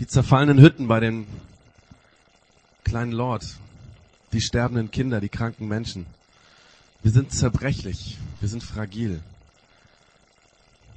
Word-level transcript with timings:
Die 0.00 0.06
zerfallenen 0.08 0.58
Hütten 0.58 0.88
bei 0.88 0.98
dem 0.98 1.26
kleinen 2.82 3.12
Lord, 3.12 3.44
die 4.32 4.40
sterbenden 4.40 4.90
Kinder, 4.90 5.20
die 5.20 5.28
kranken 5.28 5.68
Menschen. 5.68 6.06
Wir 7.02 7.12
sind 7.12 7.32
zerbrechlich, 7.32 8.18
wir 8.40 8.48
sind 8.48 8.64
fragil. 8.64 9.22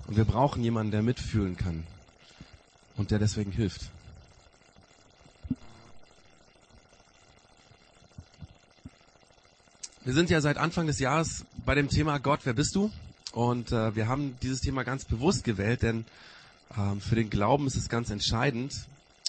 Und 0.07 0.18
wir 0.18 0.25
brauchen 0.25 0.63
jemanden, 0.63 0.91
der 0.91 1.04
mitfühlen 1.04 1.57
kann 1.57 1.83
und 2.96 3.12
der 3.12 3.20
deswegen 3.20 3.52
hilft. 3.52 3.90
Wir 10.06 10.14
sind 10.14 10.29
ja 10.29 10.42
seit 10.42 10.58
Anfang 10.58 10.88
des 10.88 11.00
Jahres 11.00 11.46
bei 11.66 11.76
dem 11.76 11.90
Thema 11.90 12.18
Gott, 12.18 12.40
wer 12.46 12.54
bist 12.54 12.74
du? 12.76 12.92
Und 13.34 13.72
äh, 13.72 13.96
wir 13.96 14.08
haben 14.08 14.38
dieses 14.42 14.62
Thema 14.62 14.84
ganz 14.84 15.06
bewusst 15.06 15.44
gewählt, 15.44 15.84
denn 15.84 16.05
für 16.99 17.16
den 17.16 17.30
Glauben 17.30 17.66
ist 17.66 17.76
es 17.76 17.90
ganz 17.90 18.09
entscheidend, 18.09 18.73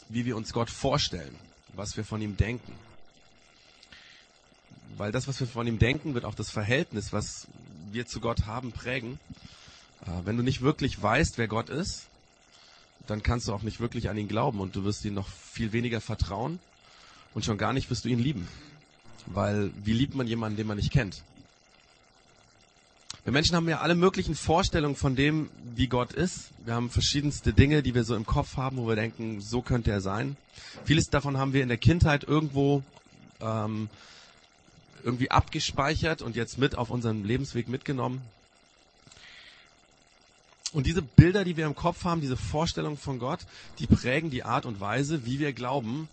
wie 0.09 0.25
wir 0.25 0.37
uns 0.37 0.53
Gott 0.53 0.71
vorstellen, 0.71 1.35
was 1.75 1.97
wir 1.97 2.05
von 2.05 2.21
ihm 2.21 2.37
denken. 2.37 2.73
Weil 4.97 5.13
das, 5.13 5.29
was 5.29 5.39
wir 5.41 5.47
von 5.47 5.67
ihm 5.67 5.79
denken, 5.79 6.15
wird 6.15 6.25
auch 6.25 6.35
das 6.35 6.51
Verhältnis, 6.51 7.13
was 7.13 7.47
wir 7.91 8.07
zu 8.07 8.21
Gott 8.21 8.47
haben, 8.47 8.73
prägen. 8.73 9.19
Äh, 10.03 10.11
wenn 10.25 10.37
du 10.37 10.43
nicht 10.43 10.61
wirklich 10.61 11.01
weißt, 11.01 11.39
wer 11.39 11.49
Gott 11.49 11.71
ist, 11.71 12.07
dann 13.07 13.23
kannst 13.23 13.49
du 13.49 13.55
auch 13.55 13.63
nicht 13.63 13.81
wirklich 13.81 14.11
an 14.11 14.19
ihn 14.19 14.29
glauben 14.29 14.61
und 14.61 14.77
du 14.77 14.85
wirst 14.85 15.05
ihm 15.05 15.15
noch 15.15 15.29
viel 15.29 15.73
weniger 15.73 16.01
vertrauen 16.01 16.59
und 17.35 17.45
schon 17.45 17.59
gar 17.59 17.73
nicht 17.73 17.91
wirst 17.91 18.05
du 18.05 18.09
ihn 18.09 18.19
lieben. 18.19 18.49
Weil 19.27 19.71
wie 19.85 19.93
liebt 19.93 20.15
man 20.15 20.27
jemanden, 20.27 20.57
den 20.57 20.67
man 20.67 20.77
nicht 20.77 20.93
kennt? 20.93 21.23
Wir 23.29 23.33
Menschen 23.33 23.57
haben 23.57 23.69
ja 23.69 23.81
alle 23.81 23.95
möglichen 23.95 24.35
Vorstellungen 24.35 24.97
von 24.97 25.15
dem, 25.15 25.51
wie 25.75 25.87
Gott 25.87 26.15
ist. 26.15 26.49
Wir 26.65 26.73
haben 26.73 26.89
verschiedenste 26.89 27.53
Dinge, 27.53 27.83
die 27.83 27.95
wir 27.95 28.05
so 28.05 28.17
im 28.17 28.25
Kopf 28.25 28.57
haben, 28.57 28.79
wo 28.79 28.89
wir 28.89 28.97
denken, 28.97 29.43
so 29.43 29.61
könnte 29.61 29.91
er 29.91 30.01
sein. 30.01 30.39
Vieles 30.87 31.11
davon 31.11 31.37
haben 31.37 31.53
wir 31.53 31.63
in 31.63 31.69
der 31.69 31.77
Kindheit 31.77 32.25
irgendwo 32.25 32.83
ähm, 33.43 33.91
irgendwie 35.05 35.31
abgespeichert 35.31 36.23
und 36.23 36.37
jetzt 36.37 36.57
mit 36.57 36.79
auf 36.79 36.89
unserem 36.89 37.23
Lebensweg 37.23 37.69
mitgenommen. 37.69 38.23
Und 40.73 40.87
diese 40.87 41.03
Bilder, 41.03 41.45
die 41.45 41.59
wir 41.59 41.67
im 41.67 41.77
Kopf 41.77 42.05
haben, 42.05 42.23
diese 42.23 42.39
Vorstellungen 42.39 42.97
von 42.97 43.19
Gott, 43.19 43.41
die 43.79 43.87
prägen 43.87 44.31
die 44.31 44.45
Art 44.45 44.65
und 44.65 44.81
Weise, 44.81 45.27
wie 45.27 45.39
wir 45.39 45.53
glauben. 45.53 46.09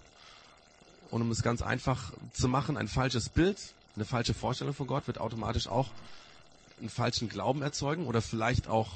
Und 1.12 1.22
um 1.22 1.32
es 1.32 1.44
ganz 1.44 1.62
einfach 1.62 2.12
zu 2.34 2.50
machen, 2.50 2.76
ein 2.76 2.90
falsches 2.90 3.30
Bild, 3.30 3.58
eine 3.96 4.04
falsche 4.04 4.34
Vorstellung 4.34 4.74
von 4.74 4.88
Gott 4.88 5.08
wird 5.08 5.18
automatisch 5.18 5.68
auch 5.68 5.88
einen 6.80 6.90
falschen 6.90 7.30
Glauben 7.30 7.62
erzeugen 7.62 8.06
oder 8.08 8.22
vielleicht 8.22 8.68
auch 8.68 8.94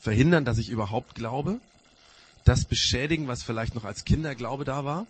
verhindern, 0.00 0.44
dass 0.44 0.58
ich 0.58 0.68
überhaupt 0.68 1.14
glaube. 1.14 1.60
Das 2.44 2.64
beschädigen, 2.64 3.28
was 3.28 3.42
vielleicht 3.42 3.74
noch 3.74 3.84
als 3.84 4.04
Kinderglaube 4.04 4.64
da 4.64 4.84
war. 4.84 5.06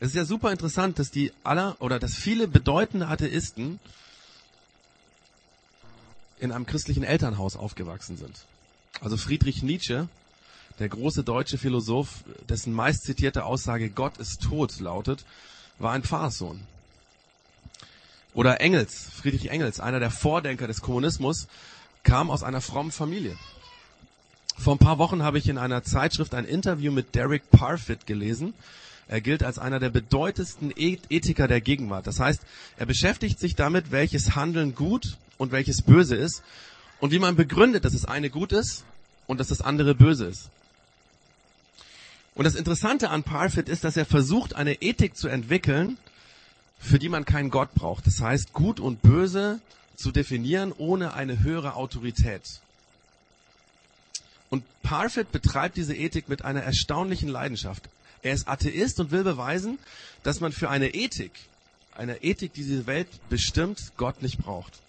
Es 0.00 0.08
ist 0.08 0.16
ja 0.16 0.24
super 0.24 0.50
interessant, 0.50 0.98
dass 0.98 1.12
die 1.12 1.32
aller 1.44 1.76
oder 1.78 2.00
dass 2.00 2.14
viele 2.14 2.48
bedeutende 2.48 3.06
Atheisten 3.06 3.78
in 6.40 6.50
einem 6.50 6.66
christlichen 6.66 7.04
Elternhaus 7.04 7.54
aufgewachsen 7.54 8.16
sind. 8.16 8.36
Also 9.00 9.16
Friedrich 9.16 9.62
Nietzsche, 9.62 10.08
der 10.80 10.88
große 10.88 11.22
deutsche 11.22 11.56
Philosoph, 11.56 12.24
dessen 12.48 12.72
meistzitierte 12.72 13.44
Aussage 13.44 13.90
Gott 13.90 14.18
ist 14.18 14.42
tot 14.42 14.80
lautet, 14.80 15.24
war 15.78 15.92
ein 15.92 16.02
Pfarrsohn. 16.02 16.60
Oder 18.34 18.60
Engels, 18.60 19.08
Friedrich 19.14 19.50
Engels, 19.50 19.80
einer 19.80 20.00
der 20.00 20.10
Vordenker 20.10 20.66
des 20.66 20.80
Kommunismus, 20.80 21.48
kam 22.02 22.30
aus 22.30 22.42
einer 22.42 22.60
frommen 22.60 22.92
Familie. 22.92 23.36
Vor 24.58 24.74
ein 24.74 24.78
paar 24.78 24.98
Wochen 24.98 25.22
habe 25.22 25.38
ich 25.38 25.48
in 25.48 25.58
einer 25.58 25.82
Zeitschrift 25.82 26.34
ein 26.34 26.44
Interview 26.44 26.92
mit 26.92 27.14
Derek 27.14 27.50
Parfit 27.50 28.06
gelesen. 28.06 28.54
Er 29.08 29.20
gilt 29.20 29.42
als 29.42 29.58
einer 29.58 29.80
der 29.80 29.90
bedeutendsten 29.90 30.72
Ethiker 30.76 31.48
der 31.48 31.60
Gegenwart. 31.60 32.06
Das 32.06 32.20
heißt, 32.20 32.40
er 32.78 32.86
beschäftigt 32.86 33.38
sich 33.38 33.56
damit, 33.56 33.90
welches 33.90 34.34
Handeln 34.34 34.74
gut 34.74 35.16
und 35.36 35.52
welches 35.52 35.82
böse 35.82 36.16
ist 36.16 36.42
und 37.00 37.12
wie 37.12 37.18
man 37.18 37.36
begründet, 37.36 37.84
dass 37.84 37.92
das 37.92 38.04
eine 38.04 38.30
gut 38.30 38.52
ist 38.52 38.84
und 39.26 39.40
dass 39.40 39.48
das 39.48 39.60
andere 39.60 39.94
böse 39.94 40.26
ist. 40.26 40.48
Und 42.34 42.44
das 42.44 42.54
Interessante 42.54 43.10
an 43.10 43.24
Parfit 43.24 43.68
ist, 43.68 43.84
dass 43.84 43.96
er 43.96 44.06
versucht, 44.06 44.54
eine 44.54 44.80
Ethik 44.80 45.16
zu 45.16 45.28
entwickeln, 45.28 45.98
für 46.82 46.98
die 46.98 47.08
man 47.08 47.24
keinen 47.24 47.50
Gott 47.50 47.74
braucht. 47.74 48.06
Das 48.06 48.20
heißt, 48.20 48.52
gut 48.52 48.80
und 48.80 49.02
böse 49.02 49.60
zu 49.96 50.10
definieren 50.10 50.72
ohne 50.76 51.14
eine 51.14 51.40
höhere 51.40 51.74
Autorität. 51.74 52.42
Und 54.50 54.64
Parfit 54.82 55.32
betreibt 55.32 55.76
diese 55.76 55.94
Ethik 55.94 56.28
mit 56.28 56.44
einer 56.44 56.62
erstaunlichen 56.62 57.28
Leidenschaft. 57.28 57.88
Er 58.22 58.34
ist 58.34 58.48
Atheist 58.48 59.00
und 59.00 59.10
will 59.10 59.24
beweisen, 59.24 59.78
dass 60.24 60.40
man 60.40 60.52
für 60.52 60.68
eine 60.68 60.88
Ethik, 60.88 61.32
eine 61.96 62.22
Ethik, 62.22 62.52
die 62.52 62.64
diese 62.64 62.86
Welt 62.86 63.08
bestimmt, 63.30 63.92
Gott 63.96 64.20
nicht 64.20 64.38
braucht. 64.38 64.80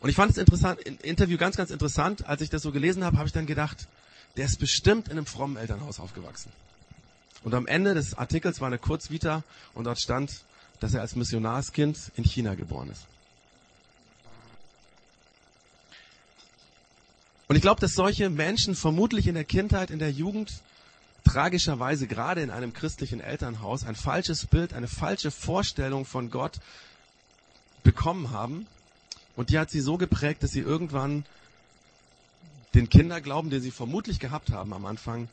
Und 0.00 0.10
ich 0.10 0.16
fand 0.16 0.30
es 0.30 0.38
interessant, 0.38 0.80
Interview 1.02 1.38
ganz, 1.38 1.56
ganz 1.56 1.70
interessant. 1.70 2.26
Als 2.26 2.42
ich 2.42 2.50
das 2.50 2.62
so 2.62 2.72
gelesen 2.72 3.04
habe, 3.04 3.16
habe 3.16 3.26
ich 3.26 3.32
dann 3.32 3.46
gedacht, 3.46 3.88
der 4.36 4.44
ist 4.44 4.60
bestimmt 4.60 5.08
in 5.08 5.12
einem 5.12 5.26
frommen 5.26 5.56
Elternhaus 5.56 5.98
aufgewachsen. 5.98 6.52
Und 7.42 7.54
am 7.54 7.66
Ende 7.66 7.94
des 7.94 8.14
Artikels 8.14 8.60
war 8.60 8.68
eine 8.68 8.78
Kurzvita 8.78 9.42
und 9.74 9.84
dort 9.84 10.00
stand, 10.00 10.42
dass 10.80 10.94
er 10.94 11.00
als 11.00 11.16
Missionarskind 11.16 12.12
in 12.16 12.24
China 12.24 12.54
geboren 12.54 12.90
ist. 12.90 13.06
Und 17.48 17.56
ich 17.56 17.62
glaube, 17.62 17.80
dass 17.80 17.94
solche 17.94 18.28
Menschen 18.28 18.74
vermutlich 18.74 19.26
in 19.26 19.34
der 19.34 19.44
Kindheit, 19.44 19.90
in 19.90 19.98
der 19.98 20.12
Jugend, 20.12 20.60
tragischerweise 21.24 22.06
gerade 22.06 22.42
in 22.42 22.50
einem 22.50 22.72
christlichen 22.72 23.20
Elternhaus 23.20 23.84
ein 23.84 23.96
falsches 23.96 24.46
Bild, 24.46 24.72
eine 24.74 24.88
falsche 24.88 25.30
Vorstellung 25.30 26.04
von 26.04 26.30
Gott 26.30 26.60
bekommen 27.82 28.30
haben. 28.30 28.66
Und 29.34 29.50
die 29.50 29.58
hat 29.58 29.70
sie 29.70 29.80
so 29.80 29.96
geprägt, 29.96 30.42
dass 30.42 30.50
sie 30.50 30.60
irgendwann 30.60 31.24
den 32.74 32.88
Kinderglauben, 32.90 33.50
den 33.50 33.62
sie 33.62 33.70
vermutlich 33.70 34.20
gehabt 34.20 34.50
haben 34.50 34.72
am 34.72 34.84
Anfang, 34.84 35.28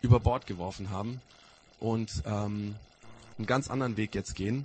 über 0.00 0.20
Bord 0.20 0.46
geworfen 0.46 0.90
haben 0.90 1.20
und 1.80 2.22
ähm, 2.24 2.76
einen 3.36 3.46
ganz 3.46 3.68
anderen 3.68 3.96
Weg 3.96 4.14
jetzt 4.14 4.34
gehen. 4.34 4.64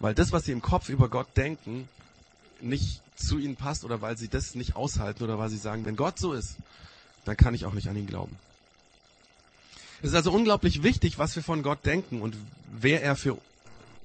Weil 0.00 0.14
das, 0.14 0.32
was 0.32 0.44
sie 0.44 0.52
im 0.52 0.62
Kopf 0.62 0.88
über 0.88 1.08
Gott 1.08 1.28
denken, 1.36 1.88
nicht 2.60 3.00
zu 3.16 3.38
ihnen 3.38 3.56
passt 3.56 3.84
oder 3.84 4.00
weil 4.00 4.16
sie 4.16 4.28
das 4.28 4.54
nicht 4.54 4.74
aushalten 4.74 5.22
oder 5.22 5.38
weil 5.38 5.50
sie 5.50 5.58
sagen, 5.58 5.84
wenn 5.84 5.96
Gott 5.96 6.18
so 6.18 6.32
ist, 6.32 6.56
dann 7.24 7.36
kann 7.36 7.54
ich 7.54 7.66
auch 7.66 7.74
nicht 7.74 7.88
an 7.88 7.96
ihn 7.96 8.06
glauben. 8.06 8.36
Es 10.02 10.10
ist 10.10 10.14
also 10.14 10.32
unglaublich 10.32 10.82
wichtig, 10.82 11.18
was 11.18 11.36
wir 11.36 11.42
von 11.42 11.62
Gott 11.62 11.84
denken 11.84 12.22
und 12.22 12.34
wer 12.72 13.02
er 13.02 13.16
für 13.16 13.36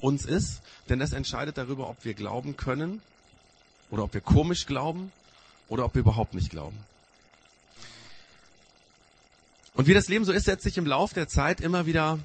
uns 0.01 0.25
ist, 0.25 0.61
denn 0.89 1.00
das 1.00 1.13
entscheidet 1.13 1.57
darüber, 1.57 1.89
ob 1.89 2.03
wir 2.03 2.13
glauben 2.13 2.57
können 2.57 3.01
oder 3.89 4.03
ob 4.03 4.13
wir 4.13 4.22
komisch 4.22 4.66
glauben 4.66 5.13
oder 5.69 5.85
ob 5.85 5.95
wir 5.95 6.01
überhaupt 6.01 6.33
nicht 6.33 6.50
glauben. 6.50 6.77
Und 9.73 9.88
wie 9.88 9.94
das 9.94 10.09
Leben 10.09 10.25
so 10.25 10.33
ist, 10.33 10.45
setzt 10.45 10.63
sich 10.63 10.77
im 10.77 10.85
Lauf 10.85 11.13
der 11.13 11.29
Zeit 11.29 11.62
immer 11.62 11.85
wieder 11.85 12.19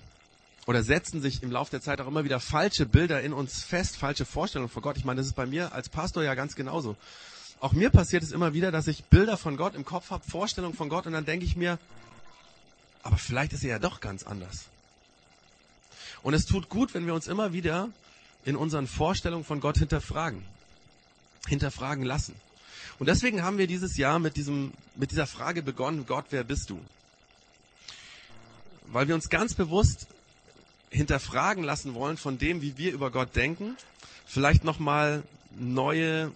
oder 0.70 0.84
setzen 0.84 1.20
sich 1.20 1.42
im 1.42 1.50
Laufe 1.50 1.72
der 1.72 1.80
Zeit 1.80 2.00
auch 2.00 2.06
immer 2.06 2.22
wieder 2.22 2.38
falsche 2.38 2.86
Bilder 2.86 3.20
in 3.22 3.32
uns 3.32 3.64
fest, 3.64 3.96
falsche 3.96 4.24
Vorstellungen 4.24 4.70
von 4.70 4.84
Gott. 4.84 4.96
Ich 4.96 5.04
meine, 5.04 5.18
das 5.18 5.26
ist 5.26 5.34
bei 5.34 5.44
mir 5.44 5.72
als 5.72 5.88
Pastor 5.88 6.22
ja 6.22 6.36
ganz 6.36 6.54
genauso. 6.54 6.94
Auch 7.58 7.72
mir 7.72 7.90
passiert 7.90 8.22
es 8.22 8.30
immer 8.30 8.54
wieder, 8.54 8.70
dass 8.70 8.86
ich 8.86 9.02
Bilder 9.06 9.36
von 9.36 9.56
Gott 9.56 9.74
im 9.74 9.84
Kopf 9.84 10.12
habe, 10.12 10.22
Vorstellungen 10.30 10.76
von 10.76 10.88
Gott 10.88 11.06
und 11.06 11.12
dann 11.12 11.24
denke 11.24 11.44
ich 11.44 11.56
mir, 11.56 11.80
aber 13.02 13.16
vielleicht 13.16 13.52
ist 13.52 13.64
er 13.64 13.70
ja 13.70 13.78
doch 13.80 13.98
ganz 13.98 14.22
anders. 14.22 14.66
Und 16.22 16.34
es 16.34 16.46
tut 16.46 16.68
gut, 16.68 16.94
wenn 16.94 17.04
wir 17.04 17.14
uns 17.14 17.26
immer 17.26 17.52
wieder 17.52 17.88
in 18.44 18.54
unseren 18.54 18.86
Vorstellungen 18.86 19.44
von 19.44 19.58
Gott 19.58 19.76
hinterfragen, 19.76 20.44
hinterfragen 21.48 22.04
lassen. 22.04 22.36
Und 23.00 23.08
deswegen 23.08 23.42
haben 23.42 23.58
wir 23.58 23.66
dieses 23.66 23.96
Jahr 23.96 24.20
mit 24.20 24.36
diesem, 24.36 24.72
mit 24.94 25.10
dieser 25.10 25.26
Frage 25.26 25.64
begonnen, 25.64 26.06
Gott, 26.06 26.26
wer 26.30 26.44
bist 26.44 26.70
du? 26.70 26.78
Weil 28.86 29.08
wir 29.08 29.16
uns 29.16 29.30
ganz 29.30 29.54
bewusst 29.54 30.06
hinterfragen 30.90 31.64
lassen 31.64 31.94
wollen 31.94 32.16
von 32.16 32.38
dem, 32.38 32.62
wie 32.62 32.76
wir 32.76 32.92
über 32.92 33.10
Gott 33.10 33.34
denken, 33.36 33.76
vielleicht 34.26 34.64
nochmal 34.64 35.22
neue 35.58 36.32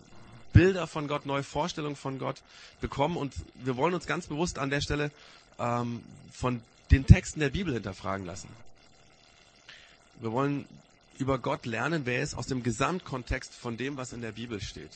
Bilder 0.53 0.87
von 0.87 1.09
Gott, 1.09 1.27
neue 1.27 1.43
Vorstellungen 1.43 1.97
von 1.97 2.19
Gott 2.19 2.41
bekommen 2.81 3.17
und 3.17 3.35
wir 3.57 3.77
wollen 3.77 3.95
uns 3.95 4.07
ganz 4.07 4.29
bewusst 4.29 4.59
an 4.59 4.71
der 4.71 4.81
Stelle 4.81 5.11
ähm, 5.59 6.03
von 6.33 6.61
den 6.91 7.07
Texten 7.07 7.41
der 7.41 7.51
Bibel 7.51 7.75
hinterfragen 7.75 8.25
lassen. 8.25 8.49
Wir 10.21 10.31
wollen 10.31 10.65
über 11.19 11.39
Gott 11.39 11.67
lernen, 11.67 12.07
wer 12.07 12.23
ist 12.23 12.35
aus 12.35 12.47
dem 12.47 12.63
Gesamtkontext 12.63 13.53
von 13.53 13.77
dem, 13.77 13.97
was 13.97 14.13
in 14.13 14.23
der 14.23 14.33
Bibel 14.33 14.61
steht. 14.61 14.91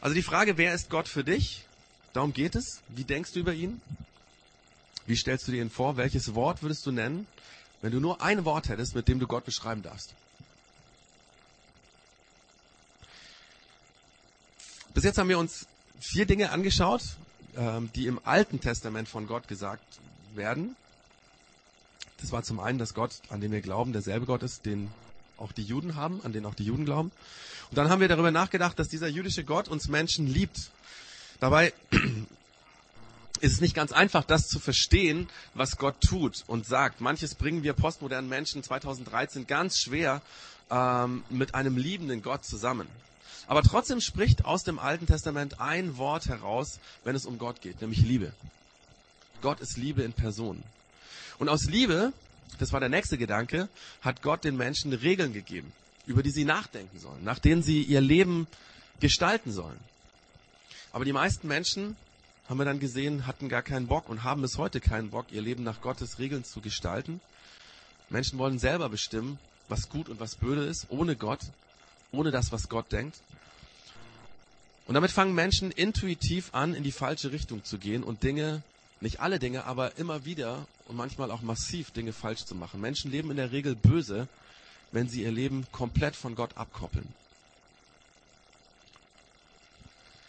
Also 0.00 0.14
die 0.14 0.22
Frage, 0.22 0.56
wer 0.56 0.74
ist 0.74 0.90
Gott 0.90 1.08
für 1.08 1.24
dich? 1.24 1.64
Darum 2.12 2.32
geht 2.32 2.54
es. 2.54 2.80
Wie 2.88 3.04
denkst 3.04 3.32
du 3.32 3.40
über 3.40 3.52
ihn? 3.52 3.80
Wie 5.06 5.16
stellst 5.16 5.48
du 5.48 5.52
dir 5.52 5.62
ihn 5.62 5.70
vor? 5.70 5.96
Welches 5.96 6.34
Wort 6.34 6.62
würdest 6.62 6.86
du 6.86 6.92
nennen? 6.92 7.26
Wenn 7.84 7.92
du 7.92 8.00
nur 8.00 8.22
ein 8.22 8.46
Wort 8.46 8.70
hättest, 8.70 8.94
mit 8.94 9.08
dem 9.08 9.18
du 9.20 9.26
Gott 9.26 9.44
beschreiben 9.44 9.82
darfst. 9.82 10.14
Bis 14.94 15.04
jetzt 15.04 15.18
haben 15.18 15.28
wir 15.28 15.38
uns 15.38 15.66
vier 16.00 16.24
Dinge 16.24 16.50
angeschaut, 16.50 17.02
ähm, 17.58 17.90
die 17.94 18.06
im 18.06 18.20
Alten 18.24 18.58
Testament 18.62 19.06
von 19.06 19.26
Gott 19.26 19.48
gesagt 19.48 19.84
werden. 20.34 20.76
Das 22.22 22.32
war 22.32 22.42
zum 22.42 22.58
einen, 22.58 22.78
dass 22.78 22.94
Gott, 22.94 23.20
an 23.28 23.42
den 23.42 23.52
wir 23.52 23.60
glauben, 23.60 23.92
derselbe 23.92 24.24
Gott 24.24 24.42
ist, 24.42 24.64
den 24.64 24.90
auch 25.36 25.52
die 25.52 25.64
Juden 25.64 25.94
haben, 25.94 26.22
an 26.24 26.32
den 26.32 26.46
auch 26.46 26.54
die 26.54 26.64
Juden 26.64 26.86
glauben. 26.86 27.12
Und 27.68 27.76
dann 27.76 27.90
haben 27.90 28.00
wir 28.00 28.08
darüber 28.08 28.30
nachgedacht, 28.30 28.78
dass 28.78 28.88
dieser 28.88 29.08
jüdische 29.08 29.44
Gott 29.44 29.68
uns 29.68 29.88
Menschen 29.88 30.26
liebt. 30.26 30.70
Dabei 31.38 31.74
ist 33.44 33.60
nicht 33.60 33.74
ganz 33.74 33.92
einfach, 33.92 34.24
das 34.24 34.48
zu 34.48 34.58
verstehen, 34.58 35.28
was 35.52 35.76
Gott 35.76 36.00
tut 36.00 36.44
und 36.46 36.66
sagt. 36.66 37.00
Manches 37.00 37.34
bringen 37.34 37.62
wir 37.62 37.74
postmodernen 37.74 38.28
Menschen 38.28 38.62
2013 38.62 39.46
ganz 39.46 39.78
schwer 39.78 40.22
ähm, 40.70 41.22
mit 41.28 41.54
einem 41.54 41.76
liebenden 41.76 42.22
Gott 42.22 42.44
zusammen. 42.44 42.88
Aber 43.46 43.62
trotzdem 43.62 44.00
spricht 44.00 44.46
aus 44.46 44.64
dem 44.64 44.78
Alten 44.78 45.06
Testament 45.06 45.60
ein 45.60 45.98
Wort 45.98 46.26
heraus, 46.26 46.78
wenn 47.04 47.14
es 47.14 47.26
um 47.26 47.38
Gott 47.38 47.60
geht, 47.60 47.82
nämlich 47.82 48.00
Liebe. 48.00 48.32
Gott 49.42 49.60
ist 49.60 49.76
Liebe 49.76 50.02
in 50.02 50.14
Person. 50.14 50.62
Und 51.38 51.50
aus 51.50 51.64
Liebe, 51.64 52.14
das 52.58 52.72
war 52.72 52.80
der 52.80 52.88
nächste 52.88 53.18
Gedanke, 53.18 53.68
hat 54.00 54.22
Gott 54.22 54.44
den 54.44 54.56
Menschen 54.56 54.94
Regeln 54.94 55.34
gegeben, 55.34 55.70
über 56.06 56.22
die 56.22 56.30
sie 56.30 56.46
nachdenken 56.46 56.98
sollen, 56.98 57.22
nach 57.22 57.38
denen 57.38 57.62
sie 57.62 57.82
ihr 57.82 58.00
Leben 58.00 58.46
gestalten 59.00 59.52
sollen. 59.52 59.78
Aber 60.92 61.04
die 61.04 61.12
meisten 61.12 61.46
Menschen, 61.46 61.96
haben 62.48 62.58
wir 62.58 62.64
dann 62.64 62.80
gesehen, 62.80 63.26
hatten 63.26 63.48
gar 63.48 63.62
keinen 63.62 63.86
Bock 63.86 64.08
und 64.08 64.22
haben 64.22 64.42
bis 64.42 64.58
heute 64.58 64.80
keinen 64.80 65.10
Bock, 65.10 65.26
ihr 65.30 65.42
Leben 65.42 65.64
nach 65.64 65.80
Gottes 65.80 66.18
Regeln 66.18 66.44
zu 66.44 66.60
gestalten. 66.60 67.20
Menschen 68.10 68.38
wollen 68.38 68.58
selber 68.58 68.88
bestimmen, 68.88 69.38
was 69.68 69.88
gut 69.88 70.08
und 70.08 70.20
was 70.20 70.36
böse 70.36 70.64
ist, 70.64 70.86
ohne 70.90 71.16
Gott, 71.16 71.40
ohne 72.12 72.30
das, 72.30 72.52
was 72.52 72.68
Gott 72.68 72.92
denkt. 72.92 73.16
Und 74.86 74.94
damit 74.94 75.10
fangen 75.10 75.34
Menschen 75.34 75.70
intuitiv 75.70 76.50
an, 76.52 76.74
in 76.74 76.82
die 76.82 76.92
falsche 76.92 77.32
Richtung 77.32 77.64
zu 77.64 77.78
gehen 77.78 78.02
und 78.02 78.22
Dinge, 78.22 78.62
nicht 79.00 79.20
alle 79.20 79.38
Dinge, 79.38 79.64
aber 79.64 79.96
immer 79.96 80.26
wieder 80.26 80.66
und 80.86 80.96
manchmal 80.96 81.30
auch 81.30 81.40
massiv 81.40 81.90
Dinge 81.90 82.12
falsch 82.12 82.44
zu 82.44 82.54
machen. 82.54 82.80
Menschen 82.80 83.10
leben 83.10 83.30
in 83.30 83.38
der 83.38 83.52
Regel 83.52 83.74
böse, 83.74 84.28
wenn 84.92 85.08
sie 85.08 85.22
ihr 85.22 85.32
Leben 85.32 85.66
komplett 85.72 86.14
von 86.14 86.34
Gott 86.34 86.56
abkoppeln. 86.56 87.08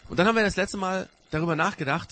Und 0.08 0.18
dann 0.18 0.26
haben 0.26 0.36
wir 0.36 0.44
das 0.44 0.56
letzte 0.56 0.76
Mal 0.76 1.08
darüber 1.30 1.56
nachgedacht, 1.56 2.08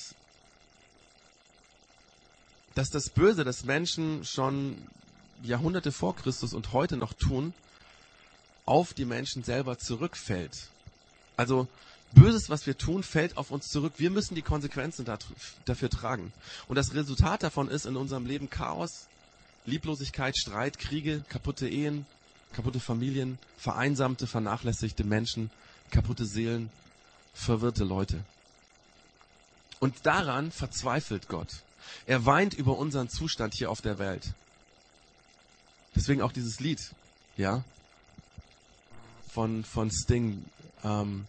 dass 2.75 2.91
das 2.91 3.11
Böse 3.11 3.45
des 3.45 3.65
Menschen 3.65 4.25
schon 4.25 4.77
Jahrhunderte 5.43 5.93
vor 5.93 6.17
Christus 6.17 6.55
und 6.55 6.73
heute 6.73 6.97
noch 6.97 7.13
tun, 7.13 7.55
auf 8.67 8.95
die 8.95 9.05
Menschen 9.05 9.45
selber 9.45 9.79
zurückfällt. 9.79 10.69
Also 11.37 11.69
Böses, 12.15 12.49
was 12.49 12.67
wir 12.67 12.79
tun, 12.79 13.03
fällt 13.03 13.37
auf 13.37 13.51
uns 13.51 13.69
zurück. 13.69 13.95
Wir 13.97 14.11
müssen 14.11 14.35
die 14.35 14.43
Konsequenzen 14.43 15.05
dafür 15.65 15.91
tragen. 15.91 16.33
Und 16.69 16.77
das 16.77 16.95
Resultat 16.95 17.43
davon 17.43 17.69
ist 17.69 17.87
in 17.87 17.97
unserem 17.97 18.25
Leben 18.25 18.51
Chaos, 18.51 19.07
Lieblosigkeit, 19.67 20.37
Streit, 20.37 20.79
Kriege, 20.79 21.25
kaputte 21.29 21.69
Ehen, 21.69 22.07
kaputte 22.53 22.79
Familien, 22.79 23.39
vereinsamte, 23.59 24.27
vernachlässigte 24.27 25.03
Menschen, 25.03 25.51
kaputte 25.91 26.25
Seelen, 26.25 26.71
verwirrte 27.35 27.85
Leute. 27.85 28.25
Und 29.85 30.07
daran 30.07 30.51
verzweifelt 30.51 31.29
Gott. 31.29 31.63
Er 32.07 32.25
weint 32.25 32.55
über 32.55 32.79
unseren 32.79 33.11
Zustand 33.11 33.53
hier 33.53 33.71
auf 33.71 33.83
der 33.83 33.99
Welt. 33.99 34.33
Deswegen 35.95 36.23
auch 36.23 36.33
dieses 36.33 36.59
Lied, 36.59 36.81
ja, 37.37 37.63
von, 39.31 39.63
von 39.63 39.91
Sting, 39.91 40.43
ähm, 40.85 41.27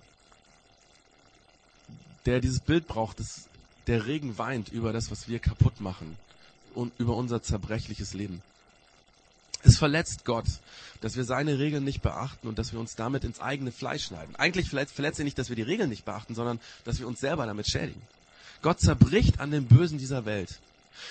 der 2.25 2.39
dieses 2.39 2.61
Bild 2.61 2.87
braucht, 2.87 3.19
dass 3.19 3.49
der 3.87 4.05
Regen 4.05 4.37
weint 4.37 4.69
über 4.69 4.93
das, 4.93 5.11
was 5.11 5.27
wir 5.27 5.39
kaputt 5.39 5.81
machen 5.81 6.17
und 6.73 6.97
über 6.97 7.17
unser 7.17 7.43
zerbrechliches 7.43 8.13
Leben. 8.13 8.41
Es 9.63 9.77
verletzt 9.77 10.23
Gott, 10.23 10.47
dass 11.01 11.17
wir 11.17 11.25
seine 11.25 11.59
Regeln 11.59 11.83
nicht 11.83 12.01
beachten 12.01 12.47
und 12.47 12.57
dass 12.57 12.71
wir 12.71 12.79
uns 12.79 12.95
damit 12.95 13.25
ins 13.25 13.41
eigene 13.41 13.73
Fleisch 13.73 14.05
schneiden. 14.05 14.33
Eigentlich 14.37 14.69
verletzt, 14.69 14.95
verletzt 14.95 15.19
er 15.19 15.25
nicht, 15.25 15.37
dass 15.37 15.49
wir 15.49 15.57
die 15.57 15.61
Regeln 15.61 15.89
nicht 15.89 16.05
beachten, 16.05 16.35
sondern 16.35 16.61
dass 16.85 16.99
wir 16.99 17.07
uns 17.07 17.19
selber 17.19 17.45
damit 17.45 17.67
schädigen. 17.67 18.01
Gott 18.61 18.79
zerbricht 18.79 19.39
an 19.39 19.51
dem 19.51 19.65
Bösen 19.65 19.97
dieser 19.97 20.25
Welt. 20.25 20.59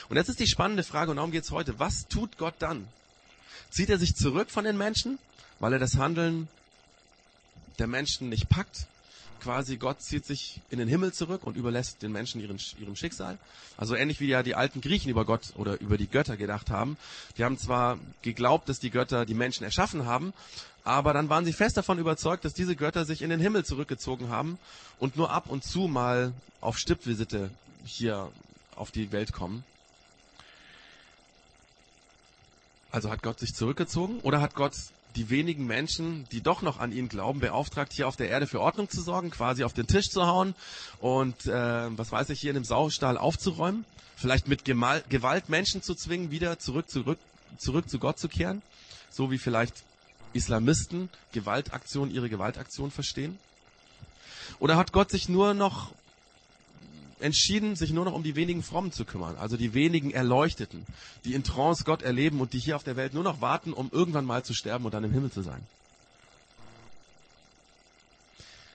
Und 0.08 0.16
jetzt 0.16 0.28
ist 0.28 0.40
die 0.40 0.46
spannende 0.46 0.82
Frage, 0.82 1.10
und 1.10 1.16
darum 1.16 1.30
geht 1.30 1.44
es 1.44 1.50
heute. 1.50 1.78
Was 1.78 2.08
tut 2.08 2.38
Gott 2.38 2.54
dann? 2.58 2.86
Zieht 3.70 3.90
er 3.90 3.98
sich 3.98 4.14
zurück 4.14 4.50
von 4.50 4.64
den 4.64 4.78
Menschen, 4.78 5.18
weil 5.60 5.72
er 5.72 5.78
das 5.78 5.96
Handeln 5.96 6.48
der 7.78 7.86
Menschen 7.86 8.28
nicht 8.28 8.48
packt? 8.48 8.86
quasi 9.44 9.76
Gott 9.76 10.00
zieht 10.00 10.24
sich 10.24 10.60
in 10.70 10.78
den 10.78 10.88
Himmel 10.88 11.12
zurück 11.12 11.44
und 11.44 11.56
überlässt 11.56 12.02
den 12.02 12.12
Menschen 12.12 12.40
ihren, 12.40 12.58
ihrem 12.80 12.96
Schicksal. 12.96 13.38
Also 13.76 13.94
ähnlich 13.94 14.18
wie 14.20 14.26
ja 14.26 14.42
die 14.42 14.54
alten 14.54 14.80
Griechen 14.80 15.10
über 15.10 15.26
Gott 15.26 15.52
oder 15.56 15.78
über 15.80 15.98
die 15.98 16.08
Götter 16.08 16.38
gedacht 16.38 16.70
haben. 16.70 16.96
Die 17.36 17.44
haben 17.44 17.58
zwar 17.58 17.98
geglaubt, 18.22 18.70
dass 18.70 18.80
die 18.80 18.90
Götter 18.90 19.26
die 19.26 19.34
Menschen 19.34 19.64
erschaffen 19.64 20.06
haben, 20.06 20.32
aber 20.84 21.14
dann 21.14 21.30
waren 21.30 21.46
sie 21.46 21.54
fest 21.54 21.78
davon 21.78 21.98
überzeugt, 21.98 22.44
dass 22.44 22.52
diese 22.52 22.76
Götter 22.76 23.06
sich 23.06 23.22
in 23.22 23.30
den 23.30 23.40
Himmel 23.40 23.64
zurückgezogen 23.64 24.28
haben 24.28 24.58
und 24.98 25.16
nur 25.16 25.30
ab 25.30 25.44
und 25.48 25.64
zu 25.64 25.88
mal 25.88 26.32
auf 26.60 26.78
Stippvisite 26.78 27.50
hier 27.84 28.30
auf 28.76 28.90
die 28.90 29.10
Welt 29.10 29.32
kommen. 29.32 29.64
Also 32.92 33.10
hat 33.10 33.22
Gott 33.22 33.40
sich 33.40 33.54
zurückgezogen 33.54 34.20
oder 34.20 34.40
hat 34.40 34.54
Gott 34.54 34.74
die 35.16 35.30
wenigen 35.30 35.66
Menschen, 35.66 36.26
die 36.32 36.42
doch 36.42 36.60
noch 36.60 36.78
an 36.78 36.92
ihn 36.92 37.08
glauben, 37.08 37.40
beauftragt, 37.40 37.92
hier 37.92 38.06
auf 38.06 38.16
der 38.16 38.28
Erde 38.28 38.46
für 38.46 38.60
Ordnung 38.60 38.90
zu 38.90 39.00
sorgen, 39.00 39.30
quasi 39.30 39.64
auf 39.64 39.72
den 39.72 39.86
Tisch 39.86 40.10
zu 40.10 40.26
hauen 40.26 40.54
und, 41.00 41.46
äh, 41.46 41.98
was 41.98 42.12
weiß 42.12 42.30
ich, 42.30 42.40
hier 42.40 42.50
in 42.50 42.56
dem 42.56 42.64
Saustall 42.64 43.16
aufzuräumen, 43.16 43.84
vielleicht 44.16 44.48
mit 44.48 44.64
Gemal 44.64 45.02
Gewalt 45.08 45.48
Menschen 45.48 45.82
zu 45.82 45.94
zwingen, 45.94 46.30
wieder 46.30 46.58
zurück, 46.58 46.90
zurück, 46.90 47.18
zurück 47.58 47.88
zu 47.88 47.98
Gott 47.98 48.18
zu 48.18 48.28
kehren, 48.28 48.60
so 49.10 49.30
wie 49.30 49.38
vielleicht 49.38 49.84
Islamisten 50.34 51.08
Gewaltaktion, 51.32 52.10
ihre 52.10 52.28
Gewaltaktion 52.28 52.90
verstehen? 52.90 53.38
Oder 54.58 54.76
hat 54.76 54.92
Gott 54.92 55.10
sich 55.10 55.28
nur 55.28 55.54
noch 55.54 55.92
entschieden, 57.20 57.76
sich 57.76 57.90
nur 57.90 58.04
noch 58.04 58.12
um 58.12 58.22
die 58.22 58.36
wenigen 58.36 58.62
Frommen 58.62 58.92
zu 58.92 59.04
kümmern, 59.04 59.36
also 59.36 59.56
die 59.56 59.72
wenigen 59.72 60.10
Erleuchteten, 60.10 60.84
die 61.24 61.34
in 61.34 61.42
Trance 61.42 61.84
Gott 61.84 62.02
erleben 62.02 62.40
und 62.40 62.52
die 62.52 62.58
hier 62.58 62.76
auf 62.76 62.84
der 62.84 62.96
Welt 62.96 63.14
nur 63.14 63.24
noch 63.24 63.40
warten, 63.40 63.72
um 63.72 63.90
irgendwann 63.90 64.26
mal 64.26 64.44
zu 64.44 64.52
sterben 64.52 64.84
und 64.84 64.92
dann 64.92 65.04
im 65.04 65.12
Himmel 65.12 65.32
zu 65.32 65.42
sein. 65.42 65.66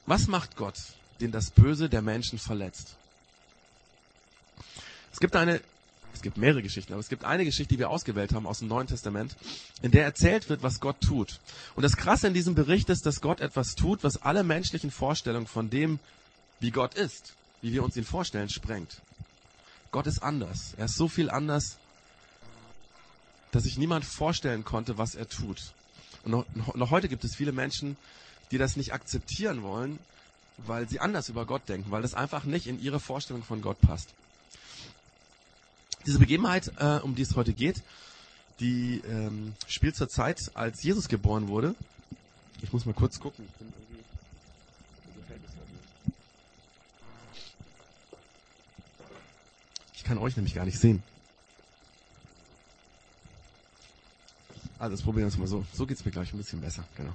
Was 0.05 0.27
macht 0.27 0.55
Gott, 0.55 0.77
den 1.21 1.31
das 1.31 1.51
Böse 1.51 1.89
der 1.89 2.01
Menschen 2.01 2.39
verletzt? 2.39 2.95
Es 5.11 5.19
gibt 5.19 5.35
eine, 5.35 5.61
es 6.13 6.21
gibt 6.21 6.37
mehrere 6.37 6.61
Geschichten, 6.61 6.93
aber 6.93 6.99
es 6.99 7.09
gibt 7.09 7.23
eine 7.23 7.45
Geschichte, 7.45 7.73
die 7.73 7.79
wir 7.79 7.89
ausgewählt 7.89 8.33
haben 8.33 8.45
aus 8.45 8.59
dem 8.59 8.67
Neuen 8.67 8.87
Testament, 8.87 9.35
in 9.81 9.91
der 9.91 10.03
erzählt 10.03 10.49
wird, 10.49 10.63
was 10.63 10.79
Gott 10.79 10.99
tut. 11.01 11.39
Und 11.75 11.83
das 11.83 11.95
Krasse 11.95 12.27
in 12.27 12.33
diesem 12.33 12.55
Bericht 12.55 12.89
ist, 12.89 13.05
dass 13.05 13.21
Gott 13.21 13.39
etwas 13.39 13.75
tut, 13.75 14.03
was 14.03 14.21
alle 14.21 14.43
menschlichen 14.43 14.91
Vorstellungen 14.91 15.47
von 15.47 15.69
dem, 15.69 15.99
wie 16.59 16.71
Gott 16.71 16.95
ist, 16.95 17.33
wie 17.61 17.71
wir 17.71 17.83
uns 17.83 17.95
ihn 17.95 18.03
vorstellen, 18.03 18.49
sprengt. 18.49 19.01
Gott 19.91 20.07
ist 20.07 20.21
anders. 20.21 20.73
Er 20.77 20.85
ist 20.85 20.95
so 20.95 21.07
viel 21.07 21.29
anders, 21.29 21.77
dass 23.51 23.63
sich 23.63 23.77
niemand 23.77 24.05
vorstellen 24.05 24.63
konnte, 24.63 24.97
was 24.97 25.15
er 25.15 25.27
tut. 25.27 25.73
Und 26.23 26.31
noch, 26.31 26.75
noch 26.75 26.91
heute 26.91 27.07
gibt 27.07 27.23
es 27.23 27.35
viele 27.35 27.51
Menschen, 27.51 27.97
die 28.51 28.57
das 28.57 28.75
nicht 28.75 28.93
akzeptieren 28.93 29.63
wollen, 29.63 29.99
weil 30.57 30.87
sie 30.89 30.99
anders 30.99 31.29
über 31.29 31.45
Gott 31.45 31.67
denken, 31.69 31.91
weil 31.91 32.01
das 32.01 32.13
einfach 32.13 32.43
nicht 32.43 32.67
in 32.67 32.81
ihre 32.81 32.99
Vorstellung 32.99 33.43
von 33.43 33.61
Gott 33.61 33.79
passt. 33.79 34.13
Diese 36.05 36.19
Begebenheit, 36.19 36.71
äh, 36.77 36.99
um 36.99 37.15
die 37.15 37.21
es 37.21 37.35
heute 37.35 37.53
geht, 37.53 37.81
die 38.59 39.01
ähm, 39.07 39.53
spielt 39.67 39.95
zur 39.95 40.09
Zeit, 40.09 40.51
als 40.53 40.83
Jesus 40.83 41.07
geboren 41.07 41.47
wurde. 41.47 41.75
Ich 42.61 42.73
muss 42.73 42.85
mal 42.85 42.93
kurz 42.93 43.19
gucken. 43.19 43.45
Ich 43.47 43.57
bin 43.57 43.71
kann 50.09 50.17
euch 50.17 50.35
nämlich 50.35 50.55
gar 50.55 50.65
nicht 50.65 50.79
sehen. 50.79 51.03
Also 54.79 54.95
das 54.95 55.03
probieren 55.03 55.25
wir 55.25 55.27
es 55.27 55.37
mal 55.37 55.47
so. 55.47 55.63
So 55.71 55.85
geht's 55.85 56.03
mir 56.03 56.09
gleich 56.09 56.33
ein 56.33 56.37
bisschen 56.37 56.61
besser. 56.61 56.83
Genau. 56.97 57.13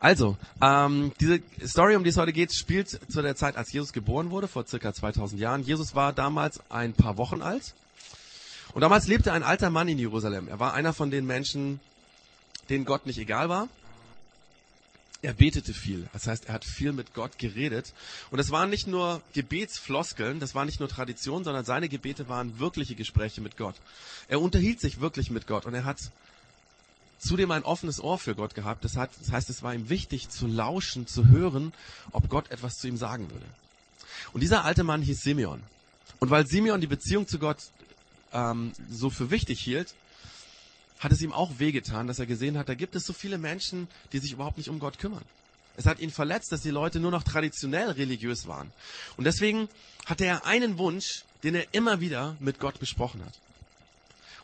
Also, 0.00 0.38
ähm, 0.62 1.12
diese 1.20 1.42
Story, 1.66 1.94
um 1.94 2.04
die 2.04 2.10
es 2.10 2.16
heute 2.16 2.32
geht, 2.32 2.54
spielt 2.54 2.88
zu 2.88 3.20
der 3.20 3.36
Zeit, 3.36 3.56
als 3.56 3.70
Jesus 3.72 3.92
geboren 3.92 4.30
wurde, 4.30 4.48
vor 4.48 4.66
circa 4.66 4.94
2000 4.94 5.42
Jahren. 5.42 5.62
Jesus 5.62 5.94
war 5.94 6.14
damals 6.14 6.62
ein 6.70 6.94
paar 6.94 7.18
Wochen 7.18 7.42
alt. 7.42 7.74
Und 8.74 8.80
damals 8.80 9.06
lebte 9.06 9.32
ein 9.32 9.42
alter 9.42 9.70
Mann 9.70 9.88
in 9.88 9.98
Jerusalem. 9.98 10.48
Er 10.48 10.58
war 10.58 10.74
einer 10.74 10.92
von 10.92 11.10
den 11.10 11.26
Menschen, 11.26 11.80
denen 12.68 12.84
Gott 12.84 13.06
nicht 13.06 13.18
egal 13.18 13.48
war 13.48 13.68
er 15.22 15.34
betete 15.34 15.72
viel. 15.72 16.08
Das 16.12 16.26
heißt, 16.26 16.46
er 16.46 16.54
hat 16.54 16.64
viel 16.64 16.92
mit 16.92 17.14
Gott 17.14 17.38
geredet. 17.38 17.92
Und 18.30 18.40
es 18.40 18.50
waren 18.50 18.70
nicht 18.70 18.88
nur 18.88 19.22
Gebetsfloskeln, 19.34 20.40
das 20.40 20.54
war 20.54 20.64
nicht 20.64 20.80
nur 20.80 20.88
Tradition, 20.88 21.44
sondern 21.44 21.64
seine 21.64 21.88
Gebete 21.88 22.28
waren 22.28 22.58
wirkliche 22.58 22.96
Gespräche 22.96 23.40
mit 23.40 23.56
Gott. 23.56 23.76
Er 24.28 24.40
unterhielt 24.40 24.80
sich 24.80 25.00
wirklich 25.00 25.30
mit 25.30 25.46
Gott 25.46 25.64
und 25.64 25.74
er 25.74 25.84
hat 25.84 25.98
zudem 27.18 27.52
ein 27.52 27.62
offenes 27.62 28.02
Ohr 28.02 28.18
für 28.18 28.34
Gott 28.34 28.56
gehabt. 28.56 28.84
Das 28.84 28.96
heißt, 28.96 29.48
es 29.48 29.62
war 29.62 29.74
ihm 29.74 29.88
wichtig 29.88 30.28
zu 30.28 30.48
lauschen, 30.48 31.06
zu 31.06 31.28
hören, 31.28 31.72
ob 32.10 32.28
Gott 32.28 32.50
etwas 32.50 32.78
zu 32.78 32.88
ihm 32.88 32.96
sagen 32.96 33.30
würde. 33.30 33.46
Und 34.32 34.40
dieser 34.40 34.64
alte 34.64 34.82
Mann 34.82 35.02
hieß 35.02 35.22
Simeon. 35.22 35.62
Und 36.18 36.30
weil 36.30 36.48
Simeon 36.48 36.80
die 36.80 36.88
Beziehung 36.88 37.28
zu 37.28 37.38
Gott 37.38 37.58
ähm, 38.32 38.72
so 38.90 39.10
für 39.10 39.30
wichtig 39.30 39.60
hielt, 39.60 39.94
hat 40.98 41.12
es 41.12 41.20
ihm 41.20 41.32
auch 41.32 41.58
wehgetan, 41.58 42.06
dass 42.06 42.18
er 42.18 42.26
gesehen 42.26 42.56
hat, 42.56 42.68
da 42.68 42.74
gibt 42.74 42.94
es 42.94 43.04
so 43.04 43.12
viele 43.12 43.38
Menschen, 43.38 43.88
die 44.12 44.18
sich 44.18 44.32
überhaupt 44.32 44.58
nicht 44.58 44.68
um 44.68 44.78
Gott 44.78 44.98
kümmern. 44.98 45.24
Es 45.76 45.86
hat 45.86 46.00
ihn 46.00 46.10
verletzt, 46.10 46.52
dass 46.52 46.62
die 46.62 46.70
Leute 46.70 47.00
nur 47.00 47.10
noch 47.10 47.22
traditionell 47.22 47.90
religiös 47.90 48.46
waren. 48.46 48.70
Und 49.16 49.24
deswegen 49.24 49.68
hatte 50.06 50.24
er 50.24 50.44
einen 50.46 50.78
Wunsch, 50.78 51.24
den 51.42 51.54
er 51.54 51.72
immer 51.72 52.00
wieder 52.00 52.36
mit 52.40 52.60
Gott 52.60 52.78
besprochen 52.78 53.24
hat. 53.24 53.32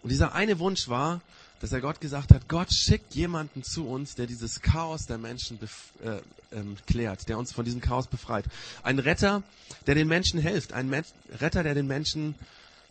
Und 0.03 0.11
dieser 0.11 0.35
eine 0.35 0.59
Wunsch 0.59 0.89
war, 0.89 1.21
dass 1.61 1.73
er 1.73 1.81
Gott 1.81 2.01
gesagt 2.01 2.33
hat, 2.33 2.49
Gott 2.49 2.73
schickt 2.73 3.15
jemanden 3.15 3.63
zu 3.63 3.87
uns, 3.87 4.15
der 4.15 4.27
dieses 4.27 4.63
Chaos 4.63 5.07
der 5.07 5.19
Menschen 5.19 5.59
äh, 6.05 6.21
ähm, 6.53 6.77
klärt, 6.87 7.29
der 7.29 7.37
uns 7.39 7.53
von 7.53 7.65
diesem 7.65 7.81
Chaos 7.81 8.07
befreit. 8.07 8.45
Ein 8.83 8.99
Retter, 8.99 9.43
der 9.87 9.97
den 9.97 10.09
Menschen 10.09 10.41
hilft. 10.41 10.73
Ein 10.73 10.89
Men 10.89 11.05
Retter, 11.41 11.63
der 11.63 11.75
den 11.75 11.87
Menschen 11.87 12.37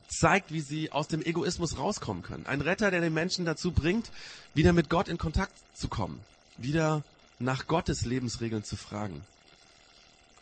zeigt, 0.08 0.52
wie 0.52 0.62
sie 0.62 0.92
aus 0.92 1.08
dem 1.08 1.22
Egoismus 1.22 1.78
rauskommen 1.78 2.24
können. 2.24 2.46
Ein 2.46 2.62
Retter, 2.62 2.92
der 2.92 3.02
den 3.02 3.14
Menschen 3.14 3.46
dazu 3.46 3.72
bringt, 3.72 4.10
wieder 4.54 4.74
mit 4.74 4.90
Gott 4.90 5.08
in 5.08 5.18
Kontakt 5.18 5.54
zu 5.74 5.88
kommen. 5.88 6.20
Wieder 6.58 7.04
nach 7.40 7.68
Gottes 7.68 8.06
Lebensregeln 8.06 8.64
zu 8.64 8.76
fragen. 8.76 9.22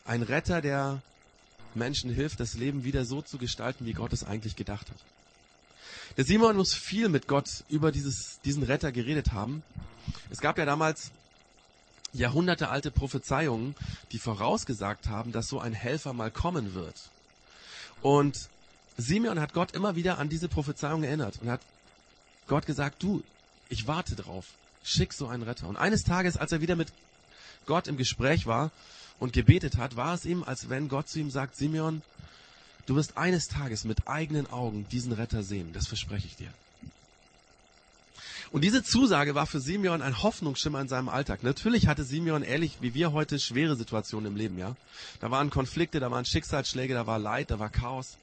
Ein 0.05 0.21
Retter, 0.21 0.61
der 0.61 1.01
Menschen 1.73 2.09
hilft, 2.11 2.39
das 2.39 2.53
Leben 2.53 2.83
wieder 2.83 3.05
so 3.05 3.21
zu 3.21 3.37
gestalten, 3.37 3.85
wie 3.85 3.93
Gott 3.93 4.13
es 4.13 4.23
eigentlich 4.23 4.55
gedacht 4.55 4.89
hat. 4.89 4.97
Der 6.17 6.23
Simon 6.23 6.55
muss 6.55 6.73
viel 6.73 7.09
mit 7.09 7.27
Gott 7.27 7.63
über 7.67 7.91
dieses, 7.91 8.39
diesen 8.45 8.63
Retter 8.63 8.91
geredet 8.91 9.33
haben. 9.33 9.63
Es 10.29 10.39
gab 10.39 10.57
ja 10.57 10.65
damals 10.65 11.11
jahrhundertealte 12.13 12.91
Prophezeiungen, 12.91 13.75
die 14.11 14.19
vorausgesagt 14.19 15.07
haben, 15.07 15.33
dass 15.33 15.47
so 15.47 15.59
ein 15.59 15.73
Helfer 15.73 16.13
mal 16.13 16.31
kommen 16.31 16.73
wird. 16.73 16.95
Und 18.01 18.49
Simeon 18.97 19.39
hat 19.39 19.53
Gott 19.53 19.73
immer 19.73 19.95
wieder 19.95 20.17
an 20.17 20.29
diese 20.29 20.47
Prophezeiung 20.47 21.03
erinnert 21.03 21.39
und 21.41 21.49
hat 21.49 21.61
Gott 22.47 22.65
gesagt, 22.65 23.01
du, 23.03 23.23
ich 23.69 23.87
warte 23.87 24.15
drauf, 24.15 24.45
schick 24.83 25.13
so 25.13 25.27
einen 25.27 25.43
Retter. 25.43 25.67
Und 25.67 25.77
eines 25.77 26.03
Tages, 26.03 26.37
als 26.37 26.51
er 26.51 26.61
wieder 26.61 26.75
mit 26.75 26.91
Gott 27.65 27.87
im 27.87 27.97
Gespräch 27.97 28.45
war 28.45 28.71
und 29.19 29.33
gebetet 29.33 29.77
hat, 29.77 29.95
war 29.95 30.13
es 30.13 30.25
ihm, 30.25 30.43
als 30.43 30.69
wenn 30.69 30.87
Gott 30.87 31.09
zu 31.09 31.19
ihm 31.19 31.31
sagt, 31.31 31.55
Simeon, 31.55 32.01
Du 32.85 32.95
wirst 32.95 33.17
eines 33.17 33.47
Tages 33.47 33.83
mit 33.83 34.07
eigenen 34.07 34.47
Augen 34.51 34.85
diesen 34.91 35.11
Retter 35.11 35.41
sehen, 35.41 35.73
das 35.73 35.87
verspreche 35.87 36.27
ich 36.27 36.35
dir. 36.35 36.49
Und 38.51 38.63
diese 38.63 38.83
Zusage 38.83 39.33
war 39.33 39.47
für 39.47 39.59
Simeon 39.59 40.03
ein 40.03 40.21
Hoffnungsschimmer 40.21 40.79
in 40.79 40.87
seinem 40.87 41.09
Alltag. 41.09 41.43
Natürlich 41.43 41.87
hatte 41.87 42.03
Simeon 42.03 42.43
ähnlich 42.43 42.77
wie 42.79 42.93
wir 42.93 43.11
heute 43.11 43.39
schwere 43.39 43.75
Situationen 43.75 44.31
im 44.31 44.37
Leben, 44.37 44.59
ja. 44.59 44.75
Da 45.19 45.31
waren 45.31 45.49
Konflikte, 45.49 45.99
da 45.99 46.11
waren 46.11 46.25
Schicksalsschläge, 46.25 46.93
da 46.93 47.07
war 47.07 47.17
Leid, 47.17 47.49
da 47.49 47.57
war 47.57 47.69
Chaos. 47.69 48.17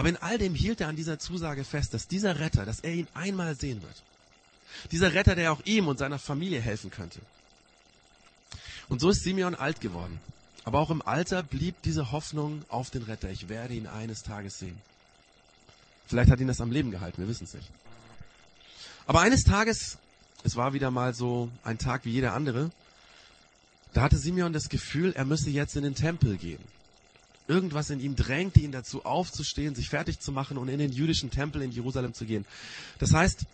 Aber 0.00 0.08
in 0.08 0.16
all 0.16 0.38
dem 0.38 0.54
hielt 0.54 0.80
er 0.80 0.88
an 0.88 0.96
dieser 0.96 1.18
Zusage 1.18 1.62
fest, 1.62 1.92
dass 1.92 2.08
dieser 2.08 2.38
Retter, 2.38 2.64
dass 2.64 2.80
er 2.80 2.94
ihn 2.94 3.06
einmal 3.12 3.54
sehen 3.54 3.82
wird. 3.82 4.02
Dieser 4.92 5.12
Retter, 5.12 5.34
der 5.34 5.52
auch 5.52 5.60
ihm 5.66 5.88
und 5.88 5.98
seiner 5.98 6.18
Familie 6.18 6.58
helfen 6.58 6.90
könnte. 6.90 7.20
Und 8.88 9.02
so 9.02 9.10
ist 9.10 9.22
Simeon 9.22 9.54
alt 9.54 9.82
geworden. 9.82 10.18
Aber 10.64 10.78
auch 10.78 10.88
im 10.88 11.02
Alter 11.02 11.42
blieb 11.42 11.82
diese 11.82 12.12
Hoffnung 12.12 12.64
auf 12.70 12.88
den 12.88 13.02
Retter. 13.02 13.28
Ich 13.28 13.50
werde 13.50 13.74
ihn 13.74 13.86
eines 13.86 14.22
Tages 14.22 14.58
sehen. 14.58 14.78
Vielleicht 16.06 16.30
hat 16.30 16.40
ihn 16.40 16.48
das 16.48 16.62
am 16.62 16.72
Leben 16.72 16.90
gehalten, 16.90 17.20
wir 17.20 17.28
wissen 17.28 17.44
es 17.44 17.52
nicht. 17.52 17.68
Aber 19.06 19.20
eines 19.20 19.42
Tages, 19.42 19.98
es 20.44 20.56
war 20.56 20.72
wieder 20.72 20.90
mal 20.90 21.12
so 21.12 21.50
ein 21.62 21.76
Tag 21.76 22.06
wie 22.06 22.12
jeder 22.12 22.32
andere, 22.32 22.70
da 23.92 24.00
hatte 24.00 24.16
Simeon 24.16 24.54
das 24.54 24.70
Gefühl, 24.70 25.12
er 25.12 25.26
müsse 25.26 25.50
jetzt 25.50 25.76
in 25.76 25.82
den 25.82 25.94
Tempel 25.94 26.38
gehen. 26.38 26.64
Irgendwas 27.50 27.90
in 27.90 27.98
ihm 27.98 28.14
drängte 28.14 28.60
ihn 28.60 28.70
dazu 28.70 29.04
aufzustehen, 29.04 29.74
sich 29.74 29.88
fertig 29.88 30.20
zu 30.20 30.30
machen 30.30 30.56
und 30.56 30.68
in 30.68 30.78
den 30.78 30.92
jüdischen 30.92 31.32
Tempel 31.32 31.62
in 31.62 31.72
Jerusalem 31.72 32.14
zu 32.14 32.24
gehen. 32.24 32.44
Das 33.00 33.12
heißt, 33.12 33.44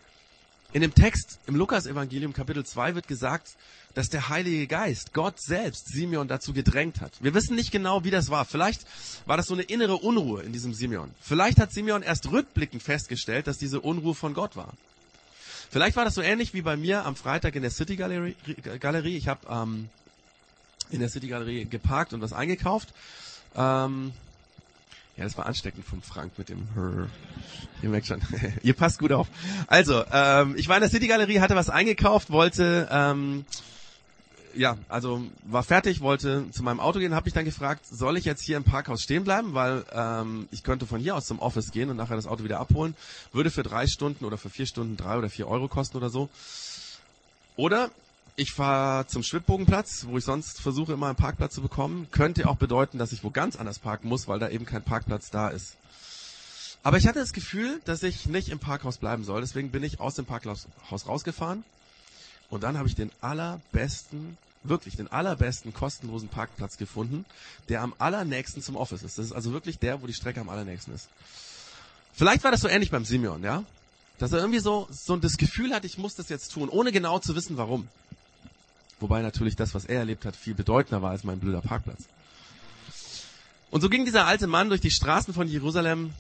in 0.75 0.83
dem 0.83 0.95
Text 0.95 1.39
im 1.47 1.57
Lukas-Evangelium 1.57 2.35
Kapitel 2.35 2.67
2 2.67 2.95
wird 2.95 3.09
gesagt, 3.09 3.57
dass 3.95 4.11
der 4.11 4.29
Heilige 4.29 4.67
Geist, 4.67 5.15
Gott 5.15 5.41
selbst, 5.41 5.89
Simeon 5.89 6.29
dazu 6.29 6.53
gedrängt 6.53 7.01
hat. 7.01 7.13
Wir 7.21 7.33
wissen 7.33 7.57
nicht 7.57 7.73
genau, 7.73 8.05
wie 8.05 8.11
das 8.11 8.29
war. 8.29 8.45
Vielleicht 8.45 8.83
war 9.25 9.39
das 9.39 9.47
so 9.47 9.55
eine 9.55 9.63
innere 9.63 9.97
Unruhe 9.97 10.43
in 10.43 10.53
diesem 10.53 10.75
Simeon. 10.75 11.11
Vielleicht 11.23 11.59
hat 11.59 11.73
Simeon 11.73 12.03
erst 12.03 12.31
rückblickend 12.31 12.83
festgestellt, 12.83 13.47
dass 13.47 13.57
diese 13.57 13.81
Unruhe 13.81 14.15
von 14.15 14.35
Gott 14.35 14.57
war. 14.57 14.75
Vielleicht 15.71 15.97
war 15.97 16.05
das 16.05 16.15
so 16.15 16.21
ähnlich 16.21 16.53
wie 16.53 16.61
bei 16.61 16.77
mir 16.77 17.07
am 17.07 17.17
Freitag 17.17 17.57
in 17.57 17.63
der 17.63 17.71
City 17.71 17.97
Galerie. 17.97 19.17
Ich 19.17 19.29
habe 19.29 19.41
ähm, 19.49 19.89
in 20.91 21.01
der 21.01 21.09
City 21.09 21.29
Galerie 21.29 21.65
geparkt 21.65 22.13
und 22.13 22.21
was 22.21 22.35
eingekauft. 22.35 22.93
Ähm, 23.57 24.13
ja, 25.17 25.25
das 25.25 25.39
war 25.39 25.47
ansteckend 25.47 25.87
vom 25.87 26.03
Frank 26.03 26.33
mit 26.37 26.51
dem 26.51 26.69
Hör. 26.75 27.09
Ihr 27.83 27.89
merkt 27.89 28.07
schon, 28.07 28.21
ihr 28.63 28.75
passt 28.75 28.99
gut 28.99 29.13
auf. 29.13 29.29
Also, 29.67 30.05
ähm, 30.13 30.55
ich 30.59 30.69
war 30.69 30.77
in 30.77 30.83
der 30.83 30.91
City 30.91 31.07
Galerie, 31.07 31.41
hatte 31.41 31.57
was 31.57 31.71
eingekauft, 31.71 32.31
wollte, 32.31 32.87
ähm, 32.91 33.47
ja, 34.55 34.77
also 34.89 35.23
war 35.45 35.63
fertig, 35.63 36.03
wollte 36.03 36.51
zu 36.51 36.63
meinem 36.63 36.81
Auto 36.81 36.99
gehen, 36.99 37.15
habe 37.15 37.27
mich 37.27 37.35
dann 37.35 37.45
gefragt, 37.47 37.87
soll 37.91 38.19
ich 38.19 38.25
jetzt 38.27 38.43
hier 38.43 38.59
im 38.59 38.65
Parkhaus 38.65 39.03
stehen 39.03 39.25
bleiben, 39.25 39.55
weil 39.55 39.85
ähm, 39.93 40.49
ich 40.51 40.63
könnte 40.63 40.87
von 40.87 41.01
hier 41.01 41.17
aus 41.17 41.27
zum 41.27 41.39
Office 41.39 41.73
gehen 41.73 41.89
und 41.89 41.97
nachher 41.97 42.17
das 42.17 42.27
Auto 42.27 42.45
wieder 42.45 42.61
abholen, 42.61 42.95
würde 43.33 43.51
für 43.51 43.63
drei 43.63 43.87
Stunden 43.87 44.25
oder 44.25 44.37
für 44.37 44.51
vier 44.51 44.67
Stunden 44.67 44.99
drei 44.99 45.17
oder 45.17 45.31
vier 45.31 45.49
Euro 45.49 45.69
kosten 45.69 45.97
oder 45.97 46.11
so. 46.11 46.29
Oder 47.57 47.91
ich 48.37 48.53
fahre 48.53 49.07
zum 49.07 49.23
Schwibbogenplatz, 49.23 50.07
wo 50.09 50.19
ich 50.19 50.25
sonst 50.25 50.61
versuche 50.61 50.93
immer 50.93 51.07
einen 51.07 51.17
Parkplatz 51.17 51.55
zu 51.55 51.63
bekommen. 51.63 52.07
Könnte 52.11 52.49
auch 52.49 52.57
bedeuten, 52.57 52.99
dass 52.99 53.13
ich 53.13 53.25
wo 53.25 53.31
ganz 53.31 53.57
anders 53.57 53.79
parken 53.79 54.09
muss, 54.09 54.29
weil 54.29 54.39
da 54.39 54.51
eben 54.51 54.67
kein 54.67 54.83
Parkplatz 54.83 55.31
da 55.31 55.49
ist. 55.49 55.77
Aber 56.83 56.99
ich 56.99 57.09
hatte 57.09 57.19
das 57.19 57.33
Gefühl, 57.33 57.81
dass 57.87 58.03
ich 58.03 58.27
nicht 58.27 58.51
im 58.51 58.59
Parkhaus 58.59 58.99
bleiben 58.99 59.25
soll. 59.25 59.41
Deswegen 59.41 59.71
bin 59.71 59.83
ich 59.83 60.01
aus 60.01 60.15
dem 60.15 60.27
Parkhaus 60.27 60.69
rausgefahren. 60.91 61.65
Und 62.51 62.63
dann 62.63 62.77
habe 62.77 62.87
ich 62.89 62.95
den 62.95 63.11
allerbesten, 63.23 64.37
wirklich 64.63 64.97
den 64.97 65.11
allerbesten 65.11 65.73
kostenlosen 65.73 66.29
Parkplatz 66.29 66.77
gefunden, 66.77 67.25
der 67.71 67.81
am 67.81 67.95
allernächsten 67.99 68.63
zum 68.63 68.77
Office 68.77 69.03
ist. 69.03 69.19
Das 69.19 69.27
ist 69.27 69.33
also 69.33 69.53
wirklich 69.53 69.79
der, 69.79 70.03
wo 70.03 70.07
die 70.07 70.15
Strecke 70.15 70.41
am 70.41 70.51
allernächsten 70.51 70.95
ist. 70.95 71.09
Vielleicht 72.13 72.45
war 72.45 72.51
das 72.51 72.61
so 72.61 72.69
ähnlich 72.69 72.91
beim 72.91 73.05
Simeon, 73.05 73.43
ja? 73.43 73.65
Dass 74.19 74.33
er 74.33 74.39
irgendwie 74.39 74.61
so, 74.61 74.87
so 74.91 75.17
das 75.17 75.39
Gefühl 75.39 75.75
hat, 75.75 75.85
ich 75.85 75.99
muss 75.99 76.15
das 76.15 76.29
jetzt 76.29 76.53
tun, 76.53 76.69
ohne 76.69 76.93
genau 76.93 77.19
zu 77.19 77.35
wissen, 77.35 77.57
warum. 77.57 77.89
Wobei 79.01 79.23
natürlich 79.23 79.57
das, 79.57 79.75
was 79.75 79.85
er 79.85 80.01
erlebt 80.01 80.25
hat, 80.25 80.37
viel 80.37 80.55
bedeutender 80.55 81.03
war 81.03 81.11
als 81.11 81.25
mein 81.25 81.39
blöder 81.39 81.61
Parkplatz. 81.61 82.05
Und 83.71 83.81
so 83.81 83.89
ging 83.89 84.05
dieser 84.05 84.27
alte 84.27 84.47
Mann 84.47 84.69
durch 84.69 84.81
die 84.81 84.91
Straßen 84.91 85.35
von 85.35 85.49
Jerusalem 85.49 86.13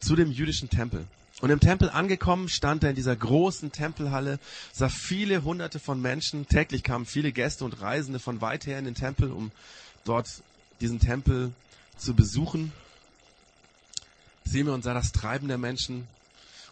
zu 0.00 0.16
dem 0.16 0.32
jüdischen 0.32 0.70
Tempel. 0.70 1.04
Und 1.40 1.50
im 1.50 1.60
Tempel 1.60 1.90
angekommen 1.90 2.48
stand 2.48 2.84
er 2.84 2.90
in 2.90 2.96
dieser 2.96 3.16
großen 3.16 3.72
Tempelhalle, 3.72 4.38
sah 4.72 4.88
viele 4.88 5.42
hunderte 5.42 5.80
von 5.80 6.00
Menschen. 6.00 6.46
Täglich 6.46 6.84
kamen 6.84 7.04
viele 7.04 7.32
Gäste 7.32 7.64
und 7.64 7.80
Reisende 7.80 8.20
von 8.20 8.40
weit 8.40 8.66
her 8.66 8.78
in 8.78 8.84
den 8.84 8.94
Tempel, 8.94 9.30
um 9.32 9.50
dort 10.04 10.28
diesen 10.80 11.00
Tempel 11.00 11.52
zu 11.96 12.14
besuchen. 12.14 12.72
Simeon 14.44 14.82
sah 14.82 14.94
das 14.94 15.12
Treiben 15.12 15.48
der 15.48 15.58
Menschen. 15.58 16.06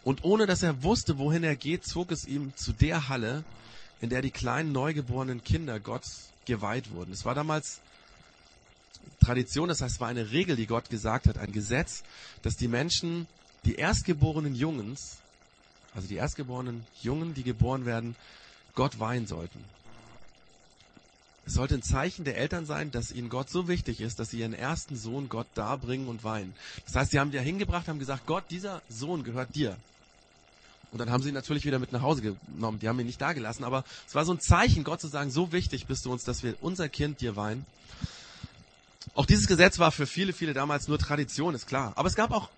Und 0.03 0.23
ohne 0.23 0.47
dass 0.47 0.63
er 0.63 0.83
wusste, 0.83 1.17
wohin 1.17 1.43
er 1.43 1.55
geht, 1.55 1.85
zog 1.85 2.11
es 2.11 2.25
ihm 2.25 2.53
zu 2.55 2.71
der 2.71 3.09
Halle, 3.09 3.43
in 4.01 4.09
der 4.09 4.21
die 4.21 4.31
kleinen 4.31 4.71
neugeborenen 4.71 5.43
Kinder 5.43 5.79
Gott 5.79 6.03
geweiht 6.45 6.91
wurden. 6.91 7.13
Es 7.13 7.23
war 7.23 7.35
damals 7.35 7.79
Tradition, 9.19 9.69
das 9.69 9.81
heißt, 9.81 9.95
es 9.95 10.01
war 10.01 10.07
eine 10.07 10.31
Regel, 10.31 10.55
die 10.55 10.67
Gott 10.67 10.89
gesagt 10.89 11.27
hat, 11.27 11.37
ein 11.37 11.51
Gesetz, 11.51 12.03
dass 12.41 12.55
die 12.55 12.67
Menschen, 12.67 13.27
die 13.65 13.75
erstgeborenen 13.75 14.55
Jungens, 14.55 15.17
also 15.93 16.07
die 16.07 16.15
erstgeborenen 16.15 16.85
Jungen, 17.01 17.33
die 17.33 17.43
geboren 17.43 17.85
werden, 17.85 18.15
Gott 18.73 18.99
weihen 18.99 19.27
sollten. 19.27 19.63
Es 21.45 21.53
sollte 21.53 21.75
ein 21.75 21.83
Zeichen 21.83 22.23
der 22.23 22.37
Eltern 22.37 22.65
sein, 22.65 22.91
dass 22.91 23.11
ihnen 23.11 23.29
Gott 23.29 23.49
so 23.49 23.67
wichtig 23.67 23.99
ist, 23.99 24.19
dass 24.19 24.29
sie 24.29 24.39
ihren 24.39 24.53
ersten 24.53 24.95
Sohn 24.95 25.27
Gott 25.27 25.47
darbringen 25.55 26.07
und 26.07 26.23
weihen. 26.23 26.53
Das 26.85 26.95
heißt, 26.95 27.11
sie 27.11 27.19
haben 27.19 27.31
dir 27.31 27.41
hingebracht, 27.41 27.87
haben 27.87 27.99
gesagt, 27.99 28.25
Gott, 28.25 28.45
dieser 28.49 28.81
Sohn 28.89 29.23
gehört 29.23 29.55
dir. 29.55 29.75
Und 30.91 30.99
dann 30.99 31.09
haben 31.09 31.23
sie 31.23 31.29
ihn 31.29 31.35
natürlich 31.35 31.65
wieder 31.65 31.79
mit 31.79 31.93
nach 31.93 32.01
Hause 32.01 32.21
genommen. 32.21 32.79
Die 32.79 32.89
haben 32.89 32.99
ihn 32.99 33.05
nicht 33.05 33.21
da 33.21 33.33
gelassen. 33.33 33.63
Aber 33.63 33.85
es 34.07 34.13
war 34.13 34.25
so 34.25 34.33
ein 34.33 34.41
Zeichen, 34.41 34.83
Gott 34.83 34.99
zu 34.99 35.07
sagen, 35.07 35.31
so 35.31 35.51
wichtig 35.51 35.85
bist 35.85 36.05
du 36.05 36.11
uns, 36.11 36.23
dass 36.25 36.43
wir 36.43 36.55
unser 36.61 36.89
Kind 36.89 37.21
dir 37.21 37.35
weihen. 37.35 37.65
Auch 39.15 39.25
dieses 39.25 39.47
Gesetz 39.47 39.79
war 39.79 39.91
für 39.91 40.05
viele, 40.05 40.33
viele 40.33 40.53
damals 40.53 40.87
nur 40.87 40.99
Tradition, 40.99 41.55
ist 41.55 41.67
klar. 41.67 41.93
Aber 41.95 42.07
es 42.07 42.15
gab 42.15 42.31
auch 42.31 42.49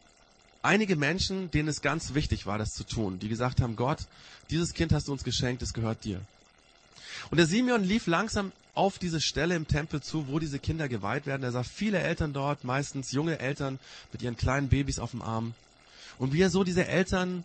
einige 0.64 0.96
Menschen, 0.96 1.52
denen 1.52 1.68
es 1.68 1.82
ganz 1.82 2.16
wichtig 2.16 2.46
war, 2.46 2.58
das 2.58 2.72
zu 2.72 2.84
tun. 2.84 3.20
Die 3.20 3.30
gesagt 3.30 3.62
haben, 3.62 3.76
Gott, 3.76 4.00
dieses 4.50 4.74
Kind 4.74 4.94
hast 4.94 5.08
du 5.08 5.12
uns 5.12 5.24
geschenkt, 5.24 5.62
es 5.62 5.74
gehört 5.74 6.04
dir. 6.04 6.20
Und 7.30 7.38
der 7.38 7.48
Simeon 7.48 7.84
lief 7.84 8.08
langsam 8.08 8.52
auf 8.74 8.98
diese 8.98 9.22
Stelle 9.22 9.56
im 9.56 9.68
Tempel 9.68 10.02
zu, 10.02 10.28
wo 10.28 10.40
diese 10.40 10.60
Kinder 10.60 10.90
geweiht 10.90 11.26
werden. 11.28 11.44
Er 11.44 11.52
sah 11.52 11.64
viele 11.64 12.00
Eltern 12.00 12.34
dort, 12.34 12.64
meistens 12.64 13.12
junge 13.12 13.40
Eltern 13.40 13.80
mit 14.12 14.22
ihren 14.22 14.38
kleinen 14.38 14.70
Babys 14.70 15.00
auf 15.00 15.12
dem 15.12 15.22
Arm. 15.22 15.54
Und 16.18 16.34
wie 16.34 16.42
er 16.42 16.50
so 16.50 16.64
diese 16.64 16.88
Eltern 16.88 17.44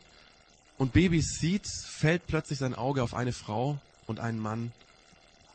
und 0.78 0.92
Babys 0.92 1.38
sieht, 1.38 1.66
fällt 1.66 2.26
plötzlich 2.26 2.58
sein 2.58 2.74
Auge 2.74 3.02
auf 3.02 3.12
eine 3.12 3.32
Frau 3.32 3.78
und 4.06 4.20
einen 4.20 4.38
Mann 4.38 4.72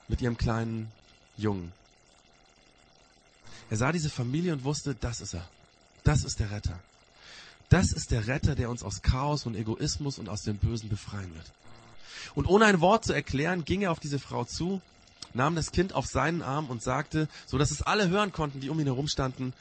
mit 0.08 0.22
ihrem 0.22 0.38
kleinen 0.38 0.92
Jungen. 1.38 1.72
Er 3.70 3.78
sah 3.78 3.92
diese 3.92 4.10
Familie 4.10 4.54
und 4.54 4.64
wusste, 4.64 4.94
das 4.94 5.22
ist 5.22 5.34
er. 5.34 5.48
Das 6.04 6.24
ist 6.24 6.40
der 6.40 6.52
Retter. 6.52 6.78
Das 7.70 7.92
ist 7.92 8.12
der 8.12 8.28
Retter, 8.28 8.54
der 8.54 8.70
uns 8.70 8.84
aus 8.84 9.02
Chaos 9.02 9.46
und 9.46 9.56
Egoismus 9.56 10.20
und 10.20 10.30
aus 10.30 10.44
dem 10.44 10.58
Bösen 10.58 10.90
befreien 10.90 11.34
wird. 11.34 11.52
Und 12.36 12.46
ohne 12.46 12.66
ein 12.66 12.82
Wort 12.82 13.06
zu 13.06 13.14
erklären, 13.14 13.66
ging 13.66 13.82
er 13.82 13.92
auf 13.92 14.00
diese 14.00 14.20
Frau 14.20 14.44
zu, 14.44 14.82
nahm 15.34 15.56
das 15.56 15.72
Kind 15.72 15.94
auf 15.94 16.06
seinen 16.06 16.42
Arm 16.42 16.70
und 16.70 16.84
sagte, 16.84 17.28
so 17.48 17.58
dass 17.58 17.72
es 17.72 17.82
alle 17.82 18.10
hören 18.10 18.32
konnten, 18.32 18.60
die 18.60 18.70
um 18.70 18.80
ihn 18.80 18.86
herum 18.86 19.08
standen, 19.08 19.54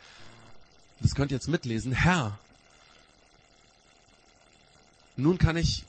das 1.00 1.14
könnt 1.14 1.31
ihr 1.31 1.37
jetzt 1.37 1.49
mitlesen, 1.49 1.92
Herr, 1.92 2.38
nun 5.16 5.38
kann 5.38 5.57
ich 5.57 5.85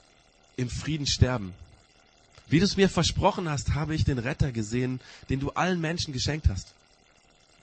im 0.57 0.69
Frieden 0.69 1.07
sterben. 1.07 1.53
Wie 2.47 2.59
du 2.59 2.65
es 2.65 2.77
mir 2.77 2.89
versprochen 2.89 3.49
hast, 3.49 3.73
habe 3.73 3.95
ich 3.95 4.03
den 4.03 4.19
Retter 4.19 4.51
gesehen, 4.51 4.99
den 5.29 5.39
du 5.39 5.51
allen 5.51 5.81
Menschen 5.81 6.13
geschenkt 6.13 6.49
hast. 6.49 6.73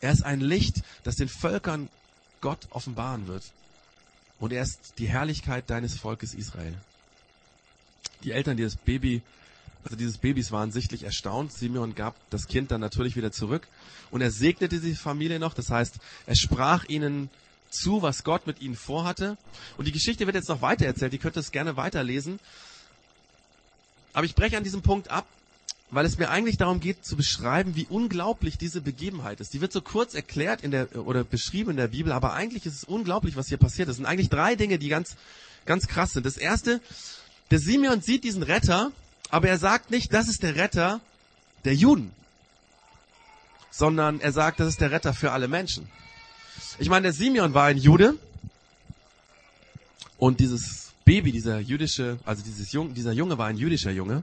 Er 0.01 0.13
ist 0.13 0.23
ein 0.23 0.41
Licht, 0.41 0.83
das 1.05 1.17
den 1.17 1.29
Völkern 1.29 1.89
Gott 2.41 2.67
offenbaren 2.71 3.27
wird. 3.27 3.45
Und 4.39 4.53
er 4.53 4.63
ist 4.63 4.95
die 4.99 5.09
Herrlichkeit 5.09 5.69
deines 5.69 5.95
Volkes 5.95 6.33
Israel. 6.33 6.75
Die 8.25 8.33
Eltern 8.33 8.57
dieses 8.57 8.77
Baby, 8.77 9.21
also 9.85 9.97
dieses 9.97 10.19
Babys 10.19 10.51
waren 10.51 10.73
sichtlich 10.73 11.03
erstaunt. 11.03 11.53
Simeon 11.53 11.95
gab 11.95 12.17
das 12.31 12.49
Kind 12.49 12.71
dann 12.71 12.81
natürlich 12.81 13.17
wieder 13.17 13.33
zurück 13.33 13.69
und 14.11 14.23
er 14.23 14.31
segnete 14.31 14.81
die 14.81 14.95
Familie 14.95 15.39
noch. 15.39 15.53
Das 15.53 15.71
heißt, 15.71 15.97
er 16.27 16.37
sprach 16.37 16.87
ihnen 16.89 17.29
zu, 17.71 18.03
was 18.03 18.25
Gott 18.25 18.47
mit 18.47 18.61
ihnen 18.61 18.77
vorhatte. 18.77 19.37
Und 19.77 19.87
die 19.87 19.93
Geschichte 19.93 20.27
wird 20.27 20.37
jetzt 20.37 20.49
noch 20.49 20.63
weiter 20.63 20.87
erzählt. 20.87 21.13
Ihr 21.13 21.19
könnt 21.19 21.37
es 21.37 21.53
gerne 21.53 21.77
weiterlesen. 21.77 22.41
Aber 24.13 24.27
ich 24.27 24.35
breche 24.35 24.57
an 24.57 24.65
diesem 24.65 24.83
Punkt 24.83 25.11
ab, 25.11 25.27
weil 25.91 26.05
es 26.05 26.19
mir 26.19 26.31
eigentlich 26.31 26.57
darum 26.57 26.81
geht 26.81 27.05
zu 27.05 27.17
beschreiben, 27.17 27.77
wie 27.77 27.87
unglaublich 27.89 28.59
diese 28.59 28.81
Begebenheit 28.81 29.41
ist. 29.41 29.55
Die 29.55 29.61
wird 29.61 29.73
so 29.73 29.81
kurz 29.81 30.15
erklärt 30.15 30.63
in 30.63 30.71
der 30.71 30.95
oder 30.97 31.25
beschrieben 31.25 31.71
in 31.71 31.77
der 31.77 31.89
Bibel, 31.89 32.13
aber 32.13 32.33
eigentlich 32.33 32.67
ist 32.67 32.75
es 32.75 32.85
unglaublich, 32.85 33.37
was 33.37 33.49
hier 33.49 33.59
passiert 33.59 33.89
ist. 33.89 33.93
Es 33.93 33.97
sind 33.97 34.07
eigentlich 34.07 34.29
drei 34.31 34.57
Dinge, 34.57 34.79
die 34.79 34.89
ganz 34.89 35.17
ganz 35.67 35.87
krass 35.87 36.13
sind. 36.13 36.27
Das 36.27 36.37
erste, 36.37 36.81
der 37.51 37.59
Simeon 37.59 38.01
sieht 38.01 38.25
diesen 38.25 38.43
Retter, 38.43 38.93
aber 39.31 39.49
er 39.49 39.59
sagt 39.59 39.91
nicht, 39.91 40.13
das 40.13 40.29
ist 40.29 40.43
der 40.43 40.57
Retter 40.57 41.01
der 41.65 41.75
Juden, 41.75 42.13
sondern 43.71 44.21
er 44.21 44.33
sagt, 44.33 44.61
das 44.61 44.69
ist 44.69 44.81
der 44.81 44.91
Retter 44.91 45.15
für 45.15 45.33
alle 45.33 45.49
Menschen. 45.49 45.89
Ich 46.79 46.89
meine, 46.89 47.05
der 47.05 47.13
Simeon 47.13 47.55
war 47.55 47.67
ein 47.67 47.79
Jude 47.79 48.17
und 50.19 50.41
dieses 50.41 50.93
Baby, 51.05 51.33
dieser 51.33 51.59
jüdische, 51.59 52.19
also 52.25 52.43
dieses 52.43 52.73
Jung, 52.73 52.95
dieser 52.95 53.13
Junge 53.13 53.39
war 53.39 53.47
ein 53.47 53.57
jüdischer 53.57 53.91
Junge. 53.91 54.23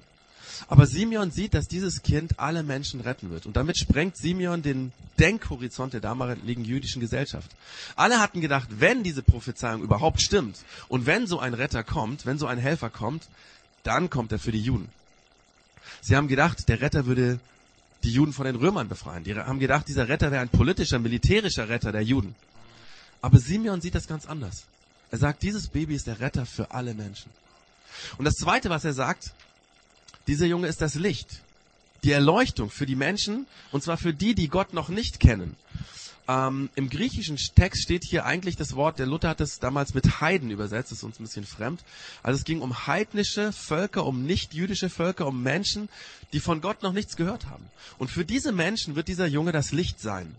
Aber 0.67 0.88
Simeon 0.88 1.32
sieht, 1.32 1.53
dass 1.53 1.67
dieses 1.67 2.01
Kind 2.01 2.39
alle 2.39 2.63
Menschen 2.63 3.01
retten 3.01 3.29
wird. 3.29 3.46
Und 3.46 3.56
damit 3.56 3.77
sprengt 3.77 4.17
Simeon 4.17 4.62
den 4.62 4.91
Denkhorizont 5.20 5.94
der 5.94 6.01
damaligen 6.01 6.65
jüdischen 6.65 7.00
Gesellschaft. 7.00 7.51
Alle 7.96 8.20
hatten 8.20 8.41
gedacht, 8.41 8.67
wenn 8.79 9.03
diese 9.03 9.22
Prophezeiung 9.22 9.82
überhaupt 9.82 10.22
stimmt 10.22 10.58
und 10.88 11.06
wenn 11.06 11.27
so 11.27 11.39
ein 11.39 11.53
Retter 11.53 11.84
kommt, 11.84 12.25
wenn 12.25 12.39
so 12.39 12.48
ein 12.48 12.58
Helfer 12.58 12.89
kommt, 12.89 13.27
dann 13.84 14.10
kommt 14.10 14.32
er 14.32 14.39
für 14.39 14.51
die 14.51 14.62
Juden. 14.62 14.89
Sie 16.01 16.15
haben 16.15 16.27
gedacht, 16.27 16.70
der 16.70 16.82
Retter 16.82 17.06
würde 17.06 17.39
die 18.04 18.12
Juden 18.12 18.34
von 18.34 18.46
den 18.46 18.56
Römern 18.56 18.88
befreien. 18.88 19.24
Die 19.24 19.36
haben 19.36 19.60
gedacht, 19.60 19.88
dieser 19.88 20.08
Retter 20.08 20.32
wäre 20.32 20.42
ein 20.42 20.50
politischer, 20.50 21.00
militärischer 21.00 21.70
Retter 21.70 21.92
der 21.92 22.04
Juden. 22.04 22.36
Aber 23.22 23.39
Simeon 23.39 23.82
sieht 23.82 23.96
das 23.96 24.08
ganz 24.08 24.25
anders. 24.25 24.66
Er 25.10 25.18
sagt, 25.18 25.44
dieses 25.44 25.68
Baby 25.68 25.96
ist 25.96 26.08
der 26.08 26.20
Retter 26.20 26.46
für 26.46 26.72
alle 26.72 26.94
Menschen. 26.94 27.32
Und 28.18 28.25
das 28.25 28.36
Zweite, 28.36 28.70
was 28.70 28.86
er 28.86 28.94
sagt, 28.94 29.34
dieser 30.27 30.46
Junge 30.46 30.68
ist 30.68 30.82
das 30.82 30.96
Licht, 30.96 31.42
die 32.04 32.12
Erleuchtung 32.12 32.70
für 32.70 32.86
die 32.86 32.96
Menschen, 32.96 33.48
und 33.72 33.84
zwar 33.84 33.98
für 33.98 34.13
die, 34.13 34.36
die 34.36 34.50
Gott 34.50 34.74
noch 34.74 34.89
nicht 34.89 35.20
kennen. 35.20 35.56
Ähm, 36.29 36.69
Im 36.75 36.89
griechischen 36.89 37.38
Text 37.38 37.84
steht 37.84 38.03
hier 38.03 38.25
eigentlich 38.25 38.57
das 38.57 38.75
Wort, 38.75 39.00
der 39.00 39.05
Luther 39.05 39.29
hat 39.29 39.39
es 39.39 39.60
damals 39.60 39.93
mit 39.93 40.19
Heiden 40.19 40.51
übersetzt, 40.51 40.91
das 40.91 41.00
ist 41.00 41.03
uns 41.03 41.19
ein 41.19 41.24
bisschen 41.24 41.46
fremd. 41.46 41.81
Also 42.22 42.38
es 42.38 42.43
ging 42.43 42.62
um 42.62 42.86
heidnische 42.86 43.53
Völker, 43.53 44.05
um 44.05 44.25
nicht-jüdische 44.25 44.89
Völker, 44.89 45.25
um 45.25 45.42
Menschen, 45.42 45.87
die 46.33 46.42
von 46.42 46.59
Gott 46.59 46.83
noch 46.83 46.92
nichts 46.92 47.16
gehört 47.16 47.46
haben. 47.46 47.66
Und 47.98 48.09
für 48.09 48.25
diese 48.25 48.51
Menschen 48.51 48.96
wird 48.96 49.07
dieser 49.07 49.27
Junge 49.27 49.53
das 49.53 49.72
Licht 49.72 50.01
sein. 50.01 50.35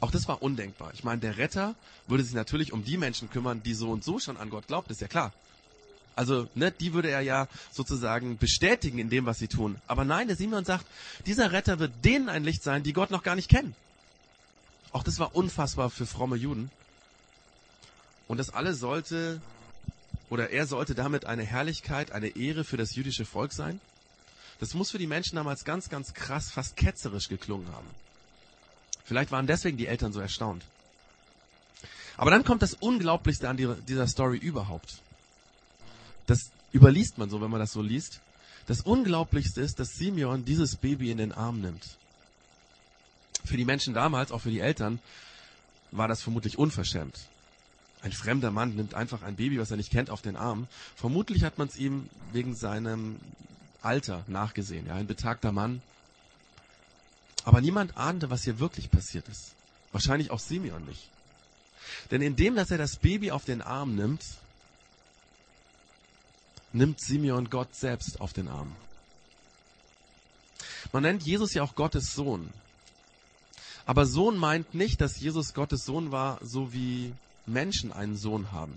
Auch 0.00 0.10
das 0.10 0.28
war 0.28 0.42
undenkbar. 0.42 0.90
Ich 0.92 1.04
meine, 1.04 1.22
der 1.22 1.38
Retter 1.38 1.74
würde 2.06 2.22
sich 2.22 2.34
natürlich 2.34 2.74
um 2.74 2.84
die 2.84 2.98
Menschen 2.98 3.30
kümmern, 3.30 3.62
die 3.62 3.72
so 3.72 3.90
und 3.90 4.04
so 4.04 4.18
schon 4.18 4.36
an 4.36 4.50
Gott 4.50 4.66
glaubt, 4.66 4.90
ist 4.90 5.00
ja 5.00 5.08
klar. 5.08 5.32
Also, 6.14 6.48
ne, 6.54 6.70
die 6.70 6.92
würde 6.92 7.10
er 7.10 7.22
ja 7.22 7.48
sozusagen 7.72 8.36
bestätigen 8.36 8.98
in 8.98 9.08
dem, 9.08 9.24
was 9.24 9.38
sie 9.38 9.48
tun. 9.48 9.76
Aber 9.86 10.04
nein, 10.04 10.28
der 10.28 10.36
Simeon 10.36 10.66
sagt, 10.66 10.86
dieser 11.24 11.52
Retter 11.52 11.78
wird 11.78 11.92
denen 12.04 12.28
ein 12.28 12.44
Licht 12.44 12.62
sein, 12.62 12.82
die 12.82 12.92
Gott 12.92 13.10
noch 13.10 13.22
gar 13.22 13.36
nicht 13.36 13.48
kennen. 13.48 13.74
Auch 14.96 15.02
das 15.02 15.18
war 15.18 15.36
unfassbar 15.36 15.90
für 15.90 16.06
fromme 16.06 16.36
Juden. 16.36 16.70
Und 18.28 18.38
das 18.38 18.48
alles 18.48 18.80
sollte, 18.80 19.42
oder 20.30 20.48
er 20.48 20.66
sollte 20.66 20.94
damit 20.94 21.26
eine 21.26 21.42
Herrlichkeit, 21.42 22.12
eine 22.12 22.28
Ehre 22.28 22.64
für 22.64 22.78
das 22.78 22.94
jüdische 22.94 23.26
Volk 23.26 23.52
sein. 23.52 23.78
Das 24.58 24.72
muss 24.72 24.92
für 24.92 24.96
die 24.96 25.06
Menschen 25.06 25.36
damals 25.36 25.66
ganz, 25.66 25.90
ganz 25.90 26.14
krass, 26.14 26.50
fast 26.50 26.78
ketzerisch 26.78 27.28
geklungen 27.28 27.70
haben. 27.74 27.86
Vielleicht 29.04 29.32
waren 29.32 29.46
deswegen 29.46 29.76
die 29.76 29.86
Eltern 29.86 30.14
so 30.14 30.20
erstaunt. 30.20 30.64
Aber 32.16 32.30
dann 32.30 32.44
kommt 32.44 32.62
das 32.62 32.72
Unglaublichste 32.72 33.50
an 33.50 33.58
dieser 33.86 34.08
Story 34.08 34.38
überhaupt. 34.38 35.02
Das 36.26 36.52
überliest 36.72 37.18
man 37.18 37.28
so, 37.28 37.42
wenn 37.42 37.50
man 37.50 37.60
das 37.60 37.72
so 37.72 37.82
liest. 37.82 38.20
Das 38.66 38.80
Unglaublichste 38.80 39.60
ist, 39.60 39.78
dass 39.78 39.90
Simeon 39.90 40.46
dieses 40.46 40.76
Baby 40.76 41.10
in 41.10 41.18
den 41.18 41.32
Arm 41.32 41.60
nimmt. 41.60 41.98
Für 43.46 43.56
die 43.56 43.64
Menschen 43.64 43.94
damals, 43.94 44.32
auch 44.32 44.40
für 44.40 44.50
die 44.50 44.60
Eltern, 44.60 44.98
war 45.92 46.08
das 46.08 46.20
vermutlich 46.20 46.58
unverschämt. 46.58 47.18
Ein 48.02 48.12
fremder 48.12 48.50
Mann 48.50 48.74
nimmt 48.76 48.94
einfach 48.94 49.22
ein 49.22 49.36
Baby, 49.36 49.58
was 49.58 49.70
er 49.70 49.76
nicht 49.76 49.90
kennt, 49.90 50.10
auf 50.10 50.20
den 50.20 50.36
Arm. 50.36 50.68
Vermutlich 50.96 51.44
hat 51.44 51.56
man 51.58 51.68
es 51.68 51.76
ihm 51.76 52.08
wegen 52.32 52.54
seinem 52.54 53.16
Alter 53.82 54.24
nachgesehen. 54.26 54.86
Ja, 54.86 54.94
ein 54.94 55.06
betagter 55.06 55.52
Mann, 55.52 55.80
aber 57.44 57.60
niemand 57.60 57.96
ahnte, 57.96 58.28
was 58.28 58.42
hier 58.42 58.58
wirklich 58.58 58.90
passiert 58.90 59.28
ist. 59.28 59.52
Wahrscheinlich 59.92 60.32
auch 60.32 60.40
Simeon 60.40 60.84
nicht. 60.84 61.08
Denn 62.10 62.20
indem, 62.20 62.56
dass 62.56 62.72
er 62.72 62.78
das 62.78 62.96
Baby 62.96 63.30
auf 63.30 63.44
den 63.44 63.62
Arm 63.62 63.94
nimmt, 63.94 64.24
nimmt 66.72 67.00
Simeon 67.00 67.48
Gott 67.48 67.74
selbst 67.74 68.20
auf 68.20 68.32
den 68.32 68.48
Arm. 68.48 68.74
Man 70.92 71.04
nennt 71.04 71.22
Jesus 71.22 71.54
ja 71.54 71.62
auch 71.62 71.76
Gottes 71.76 72.14
Sohn. 72.14 72.52
Aber 73.86 74.04
Sohn 74.04 74.36
meint 74.36 74.74
nicht, 74.74 75.00
dass 75.00 75.18
Jesus 75.18 75.54
Gottes 75.54 75.84
Sohn 75.84 76.10
war, 76.10 76.38
so 76.42 76.72
wie 76.72 77.14
Menschen 77.46 77.92
einen 77.92 78.16
Sohn 78.16 78.50
haben. 78.52 78.76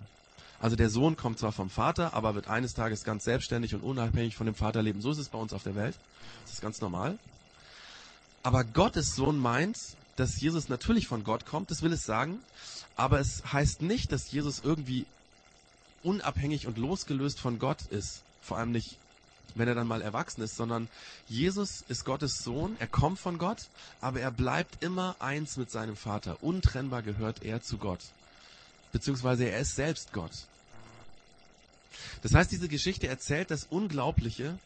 Also 0.61 0.75
der 0.75 0.89
Sohn 0.89 1.17
kommt 1.17 1.39
zwar 1.39 1.51
vom 1.51 1.69
Vater, 1.69 2.13
aber 2.13 2.35
wird 2.35 2.47
eines 2.47 2.73
Tages 2.73 3.03
ganz 3.03 3.23
selbstständig 3.23 3.73
und 3.73 3.81
unabhängig 3.81 4.35
von 4.35 4.45
dem 4.45 4.55
Vater 4.55 4.83
leben. 4.83 5.01
So 5.01 5.09
ist 5.11 5.17
es 5.17 5.29
bei 5.29 5.39
uns 5.39 5.53
auf 5.53 5.63
der 5.63 5.75
Welt. 5.75 5.95
Das 6.43 6.53
ist 6.53 6.61
ganz 6.61 6.79
normal. 6.79 7.17
Aber 8.43 8.63
Gottes 8.63 9.15
Sohn 9.15 9.37
meint, 9.39 9.77
dass 10.15 10.39
Jesus 10.39 10.69
natürlich 10.69 11.07
von 11.07 11.23
Gott 11.23 11.45
kommt, 11.45 11.71
das 11.71 11.81
will 11.81 11.93
es 11.93 12.05
sagen, 12.05 12.39
aber 12.95 13.19
es 13.19 13.41
heißt 13.51 13.81
nicht, 13.81 14.11
dass 14.11 14.31
Jesus 14.31 14.61
irgendwie 14.63 15.05
unabhängig 16.03 16.67
und 16.67 16.77
losgelöst 16.77 17.39
von 17.39 17.57
Gott 17.57 17.83
ist. 17.89 18.21
Vor 18.41 18.57
allem 18.57 18.71
nicht, 18.71 18.97
wenn 19.55 19.67
er 19.67 19.75
dann 19.75 19.87
mal 19.87 20.01
erwachsen 20.01 20.41
ist, 20.41 20.55
sondern 20.55 20.87
Jesus 21.27 21.83
ist 21.87 22.05
Gottes 22.05 22.43
Sohn, 22.43 22.75
er 22.79 22.87
kommt 22.87 23.19
von 23.19 23.37
Gott, 23.37 23.67
aber 24.01 24.19
er 24.19 24.31
bleibt 24.31 24.83
immer 24.83 25.15
eins 25.19 25.57
mit 25.57 25.71
seinem 25.71 25.95
Vater. 25.95 26.41
Untrennbar 26.43 27.01
gehört 27.01 27.43
er 27.43 27.61
zu 27.61 27.77
Gott. 27.77 28.01
Beziehungsweise 28.91 29.45
er 29.45 29.59
ist 29.59 29.75
selbst 29.75 30.13
Gott. 30.13 30.31
Das 32.21 32.33
heißt, 32.33 32.51
diese 32.51 32.67
Geschichte 32.67 33.07
erzählt 33.07 33.51
das 33.51 33.65
Unglaubliche, 33.69 34.57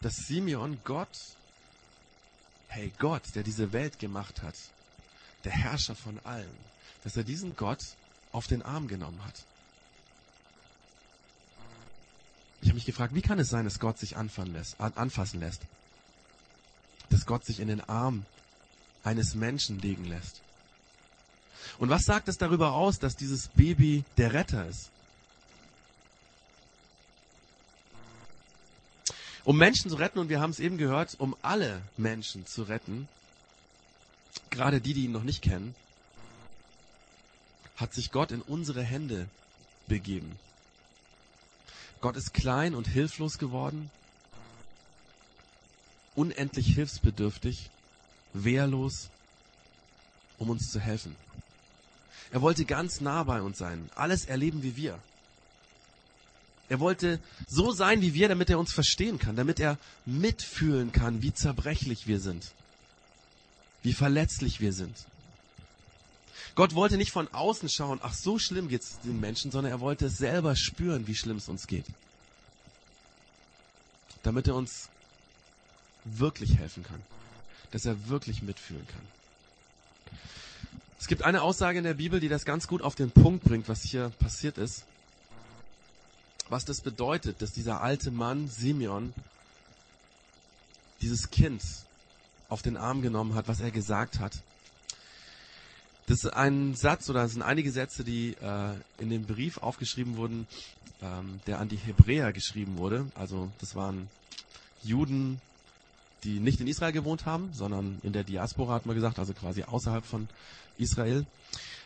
dass 0.00 0.16
Simeon 0.16 0.78
Gott 0.84 1.08
hey, 2.72 2.90
Gott, 2.98 3.22
der 3.34 3.42
diese 3.42 3.72
Welt 3.72 3.98
gemacht 3.98 4.42
hat, 4.42 4.54
der 5.44 5.52
Herrscher 5.52 5.94
von 5.94 6.18
allen, 6.24 6.56
dass 7.04 7.16
er 7.16 7.22
diesen 7.22 7.54
Gott 7.54 7.84
auf 8.32 8.46
den 8.46 8.62
Arm 8.62 8.88
genommen 8.88 9.22
hat. 9.26 9.44
Ich 12.62 12.68
habe 12.68 12.76
mich 12.76 12.86
gefragt, 12.86 13.14
wie 13.14 13.22
kann 13.22 13.38
es 13.38 13.50
sein, 13.50 13.64
dass 13.64 13.78
Gott 13.78 13.98
sich 13.98 14.16
lässt, 14.52 14.80
anfassen 14.80 15.40
lässt? 15.40 15.62
Dass 17.10 17.26
Gott 17.26 17.44
sich 17.44 17.60
in 17.60 17.68
den 17.68 17.80
Arm 17.80 18.24
eines 19.04 19.34
Menschen 19.34 19.78
legen 19.80 20.06
lässt? 20.06 20.40
Und 21.78 21.90
was 21.90 22.04
sagt 22.04 22.28
es 22.28 22.38
darüber 22.38 22.72
aus, 22.72 22.98
dass 22.98 23.16
dieses 23.16 23.48
Baby 23.48 24.04
der 24.16 24.32
Retter 24.32 24.66
ist? 24.66 24.92
um 29.44 29.56
Menschen 29.56 29.90
zu 29.90 29.96
retten, 29.96 30.18
und 30.18 30.28
wir 30.28 30.40
haben 30.40 30.50
es 30.50 30.60
eben 30.60 30.78
gehört, 30.78 31.16
um 31.18 31.36
alle 31.42 31.82
Menschen 31.96 32.46
zu 32.46 32.62
retten, 32.62 33.08
gerade 34.50 34.80
die, 34.80 34.94
die 34.94 35.04
ihn 35.04 35.12
noch 35.12 35.24
nicht 35.24 35.42
kennen, 35.42 35.74
hat 37.76 37.92
sich 37.92 38.12
Gott 38.12 38.30
in 38.30 38.42
unsere 38.42 38.82
Hände 38.82 39.28
begeben. 39.88 40.38
Gott 42.02 42.16
ist 42.16 42.34
klein 42.34 42.74
und 42.74 42.88
hilflos 42.88 43.38
geworden, 43.38 43.88
unendlich 46.16 46.74
hilfsbedürftig, 46.74 47.70
wehrlos, 48.34 49.08
um 50.36 50.50
uns 50.50 50.70
zu 50.70 50.80
helfen. 50.80 51.14
Er 52.32 52.42
wollte 52.42 52.64
ganz 52.64 53.00
nah 53.00 53.22
bei 53.22 53.40
uns 53.40 53.56
sein, 53.56 53.88
alles 53.94 54.24
erleben 54.24 54.64
wie 54.64 54.74
wir. 54.76 54.98
Er 56.68 56.80
wollte 56.80 57.20
so 57.46 57.70
sein 57.70 58.00
wie 58.02 58.14
wir, 58.14 58.28
damit 58.28 58.50
er 58.50 58.58
uns 58.58 58.72
verstehen 58.72 59.20
kann, 59.20 59.36
damit 59.36 59.60
er 59.60 59.78
mitfühlen 60.04 60.90
kann, 60.90 61.22
wie 61.22 61.32
zerbrechlich 61.32 62.08
wir 62.08 62.18
sind, 62.18 62.50
wie 63.82 63.92
verletzlich 63.92 64.60
wir 64.60 64.72
sind. 64.72 64.96
Gott 66.54 66.74
wollte 66.74 66.96
nicht 66.96 67.12
von 67.12 67.28
außen 67.32 67.68
schauen, 67.68 68.00
ach 68.02 68.14
so 68.14 68.38
schlimm 68.38 68.68
geht 68.68 68.82
es 68.82 69.00
den 69.00 69.20
Menschen, 69.20 69.50
sondern 69.50 69.72
er 69.72 69.80
wollte 69.80 70.08
selber 70.08 70.56
spüren, 70.56 71.06
wie 71.06 71.14
schlimm 71.14 71.36
es 71.38 71.48
uns 71.48 71.66
geht. 71.66 71.86
Damit 74.22 74.48
er 74.48 74.54
uns 74.54 74.88
wirklich 76.04 76.58
helfen 76.58 76.82
kann, 76.82 77.02
dass 77.70 77.84
er 77.84 78.08
wirklich 78.08 78.42
mitfühlen 78.42 78.86
kann. 78.86 79.06
Es 81.00 81.08
gibt 81.08 81.22
eine 81.22 81.42
Aussage 81.42 81.78
in 81.78 81.84
der 81.84 81.94
Bibel, 81.94 82.20
die 82.20 82.28
das 82.28 82.44
ganz 82.44 82.68
gut 82.68 82.82
auf 82.82 82.94
den 82.94 83.10
Punkt 83.10 83.42
bringt, 83.44 83.68
was 83.68 83.82
hier 83.82 84.10
passiert 84.20 84.56
ist. 84.56 84.84
Was 86.48 86.64
das 86.64 86.80
bedeutet, 86.80 87.42
dass 87.42 87.52
dieser 87.52 87.80
alte 87.80 88.10
Mann, 88.10 88.48
Simeon, 88.48 89.12
dieses 91.00 91.30
Kind 91.30 91.62
auf 92.48 92.62
den 92.62 92.76
Arm 92.76 93.02
genommen 93.02 93.34
hat, 93.34 93.48
was 93.48 93.60
er 93.60 93.70
gesagt 93.70 94.20
hat. 94.20 94.32
Das 96.06 96.24
ist 96.24 96.30
ein 96.30 96.74
Satz 96.74 97.08
oder 97.10 97.24
es 97.24 97.32
sind 97.32 97.42
einige 97.42 97.70
Sätze, 97.70 98.04
die 98.04 98.36
äh, 98.40 98.74
in 98.98 99.10
dem 99.10 99.24
Brief 99.24 99.58
aufgeschrieben 99.58 100.16
wurden, 100.16 100.46
ähm, 101.00 101.40
der 101.46 101.60
an 101.60 101.68
die 101.68 101.76
Hebräer 101.76 102.32
geschrieben 102.32 102.76
wurde. 102.76 103.06
Also 103.14 103.50
das 103.60 103.74
waren 103.74 104.08
Juden, 104.82 105.40
die 106.24 106.40
nicht 106.40 106.60
in 106.60 106.66
Israel 106.66 106.92
gewohnt 106.92 107.26
haben, 107.26 107.50
sondern 107.52 107.98
in 108.02 108.12
der 108.12 108.24
Diaspora, 108.24 108.74
hat 108.74 108.86
man 108.86 108.94
gesagt, 108.94 109.18
also 109.18 109.32
quasi 109.32 109.62
außerhalb 109.62 110.04
von 110.04 110.28
Israel. 110.78 111.26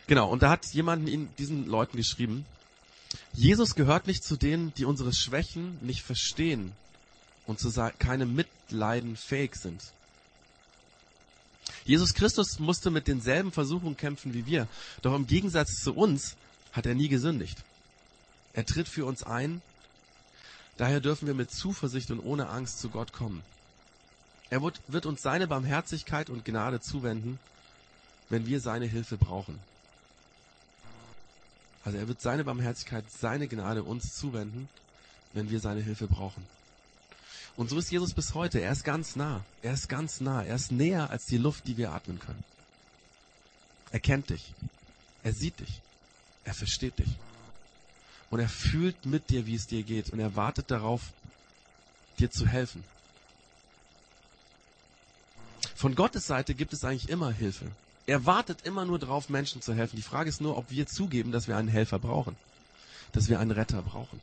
Genau, 0.07 0.29
und 0.29 0.41
da 0.41 0.49
hat 0.49 0.65
jemand 0.67 1.09
in 1.09 1.29
diesen 1.37 1.67
Leuten 1.67 1.97
geschrieben, 1.97 2.45
Jesus 3.33 3.75
gehört 3.75 4.07
nicht 4.07 4.23
zu 4.23 4.35
denen, 4.35 4.73
die 4.75 4.85
unsere 4.85 5.13
Schwächen 5.13 5.77
nicht 5.81 6.01
verstehen 6.01 6.73
und 7.45 7.59
zu 7.59 7.71
keinem 7.99 8.35
Mitleiden 8.35 9.15
fähig 9.15 9.55
sind. 9.55 9.81
Jesus 11.87 12.13
Christus 12.13 12.59
musste 12.59 12.91
mit 12.91 13.07
denselben 13.07 13.53
Versuchungen 13.53 13.95
kämpfen 13.95 14.33
wie 14.33 14.45
wir, 14.45 14.67
doch 15.01 15.15
im 15.15 15.25
Gegensatz 15.25 15.81
zu 15.81 15.95
uns 15.95 16.35
hat 16.73 16.85
er 16.85 16.95
nie 16.95 17.07
gesündigt. 17.07 17.57
Er 18.51 18.65
tritt 18.65 18.89
für 18.89 19.05
uns 19.05 19.23
ein, 19.23 19.61
daher 20.75 20.99
dürfen 20.99 21.27
wir 21.27 21.33
mit 21.33 21.49
Zuversicht 21.49 22.11
und 22.11 22.19
ohne 22.19 22.49
Angst 22.49 22.79
zu 22.79 22.89
Gott 22.89 23.13
kommen. 23.13 23.41
Er 24.49 24.61
wird, 24.61 25.05
uns 25.05 25.21
seine 25.21 25.47
Barmherzigkeit 25.47 26.29
und 26.29 26.43
Gnade 26.43 26.81
zuwenden, 26.81 27.39
wenn 28.27 28.45
wir 28.47 28.59
seine 28.59 28.85
Hilfe 28.85 29.15
brauchen. 29.15 29.57
Also 31.85 31.97
er 31.99 32.09
wird 32.09 32.21
seine 32.21 32.43
Barmherzigkeit, 32.43 33.05
seine 33.09 33.47
Gnade 33.47 33.83
uns 33.83 34.13
zuwenden, 34.13 34.67
wenn 35.31 35.49
wir 35.49 35.61
seine 35.61 35.81
Hilfe 35.81 36.07
brauchen. 36.07 36.45
Und 37.57 37.71
so 37.71 37.79
ist 37.79 37.91
Jesus 37.91 38.13
bis 38.13 38.35
heute. 38.35 38.59
Er 38.61 38.71
ist 38.71 38.83
ganz 38.83 39.15
nah. 39.15 39.43
Er 39.63 39.73
ist 39.73 39.89
ganz 39.89 40.21
nah. 40.21 40.43
Er 40.43 40.55
ist 40.55 40.71
näher 40.71 41.09
als 41.09 41.25
die 41.25 41.37
Luft, 41.37 41.67
die 41.67 41.75
wir 41.75 41.91
atmen 41.91 42.19
können. 42.19 42.43
Er 43.91 43.99
kennt 43.99 44.29
dich. 44.29 44.53
Er 45.23 45.33
sieht 45.33 45.59
dich. 45.59 45.81
Er 46.45 46.53
versteht 46.53 46.99
dich. 46.99 47.09
Und 48.29 48.39
er 48.39 48.47
fühlt 48.49 49.05
mit 49.07 49.31
dir, 49.31 49.47
wie 49.47 49.55
es 49.55 49.65
dir 49.65 49.81
geht. 49.81 50.11
Und 50.11 50.19
er 50.19 50.35
wartet 50.35 50.69
darauf, 50.69 51.01
dir 52.19 52.29
zu 52.29 52.45
helfen. 52.45 52.83
Von 55.75 55.95
Gottes 55.95 56.27
Seite 56.27 56.53
gibt 56.53 56.73
es 56.73 56.83
eigentlich 56.83 57.09
immer 57.09 57.31
Hilfe. 57.31 57.65
Er 58.05 58.25
wartet 58.25 58.61
immer 58.63 58.85
nur 58.85 58.99
darauf, 58.99 59.29
Menschen 59.29 59.61
zu 59.63 59.73
helfen. 59.73 59.95
Die 59.95 60.03
Frage 60.03 60.29
ist 60.29 60.41
nur, 60.41 60.57
ob 60.57 60.69
wir 60.69 60.85
zugeben, 60.85 61.31
dass 61.31 61.47
wir 61.47 61.57
einen 61.57 61.67
Helfer 61.67 61.97
brauchen. 61.97 62.35
Dass 63.13 63.29
wir 63.29 63.39
einen 63.39 63.51
Retter 63.51 63.81
brauchen. 63.81 64.21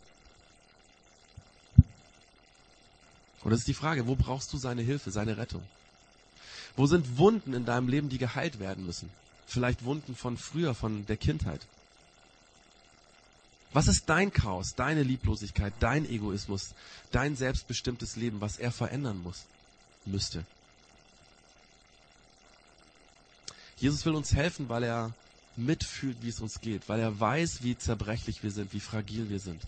Und 3.45 3.51
das 3.51 3.61
ist 3.61 3.69
die 3.69 3.75
Frage, 3.75 4.07
wo 4.07 4.17
brauchst 4.17 4.53
du 4.53 4.57
seine 4.57 4.83
Hilfe, 4.83 5.11
seine 5.11 5.37
Rettung? 5.37 5.63
Wo 6.77 6.87
sind 6.87 7.19
Wunden 7.19 7.53
in 7.53 7.67
deinem 7.67 7.89
Leben, 7.89 8.09
die 8.09 8.19
geheilt 8.19 8.59
werden 8.59 8.85
müssen? 8.87 9.11
Vielleicht 9.47 9.85
Wunden 9.85 10.17
von 10.17 10.39
früher, 10.39 10.75
von 10.75 11.07
der 11.07 11.19
Kindheit. 11.19 11.61
Was 13.73 13.87
ist 13.87 14.09
dein 14.09 14.33
Chaos, 14.33 14.75
deine 14.75 15.03
Lieblosigkeit, 15.03 15.75
dein 15.81 16.09
Egoismus, 16.09 16.75
dein 17.13 17.37
selbstbestimmtes 17.37 18.17
Leben, 18.17 18.41
was 18.41 18.57
er 18.57 18.73
verändern 18.73 19.23
muss, 19.23 19.45
müsste? 20.07 20.45
Jesus 23.77 24.07
will 24.07 24.15
uns 24.15 24.33
helfen, 24.33 24.69
weil 24.69 24.85
er 24.85 25.13
mitfühlt, 25.57 26.17
wie 26.23 26.29
es 26.29 26.41
uns 26.41 26.61
geht, 26.61 26.89
weil 26.89 27.01
er 27.01 27.21
weiß, 27.21 27.63
wie 27.63 27.77
zerbrechlich 27.77 28.43
wir 28.43 28.51
sind, 28.51 28.73
wie 28.73 28.81
fragil 28.81 29.29
wir 29.29 29.41
sind. 29.41 29.61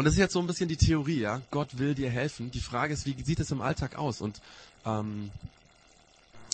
Und 0.00 0.06
das 0.06 0.14
ist 0.14 0.18
jetzt 0.18 0.32
so 0.32 0.40
ein 0.40 0.46
bisschen 0.46 0.66
die 0.66 0.78
Theorie, 0.78 1.20
ja. 1.20 1.42
Gott 1.50 1.76
will 1.76 1.94
dir 1.94 2.08
helfen. 2.08 2.50
Die 2.50 2.62
Frage 2.62 2.94
ist, 2.94 3.04
wie 3.04 3.22
sieht 3.22 3.38
es 3.38 3.50
im 3.50 3.60
Alltag 3.60 3.96
aus? 3.96 4.22
Und 4.22 4.40
ähm, 4.86 5.30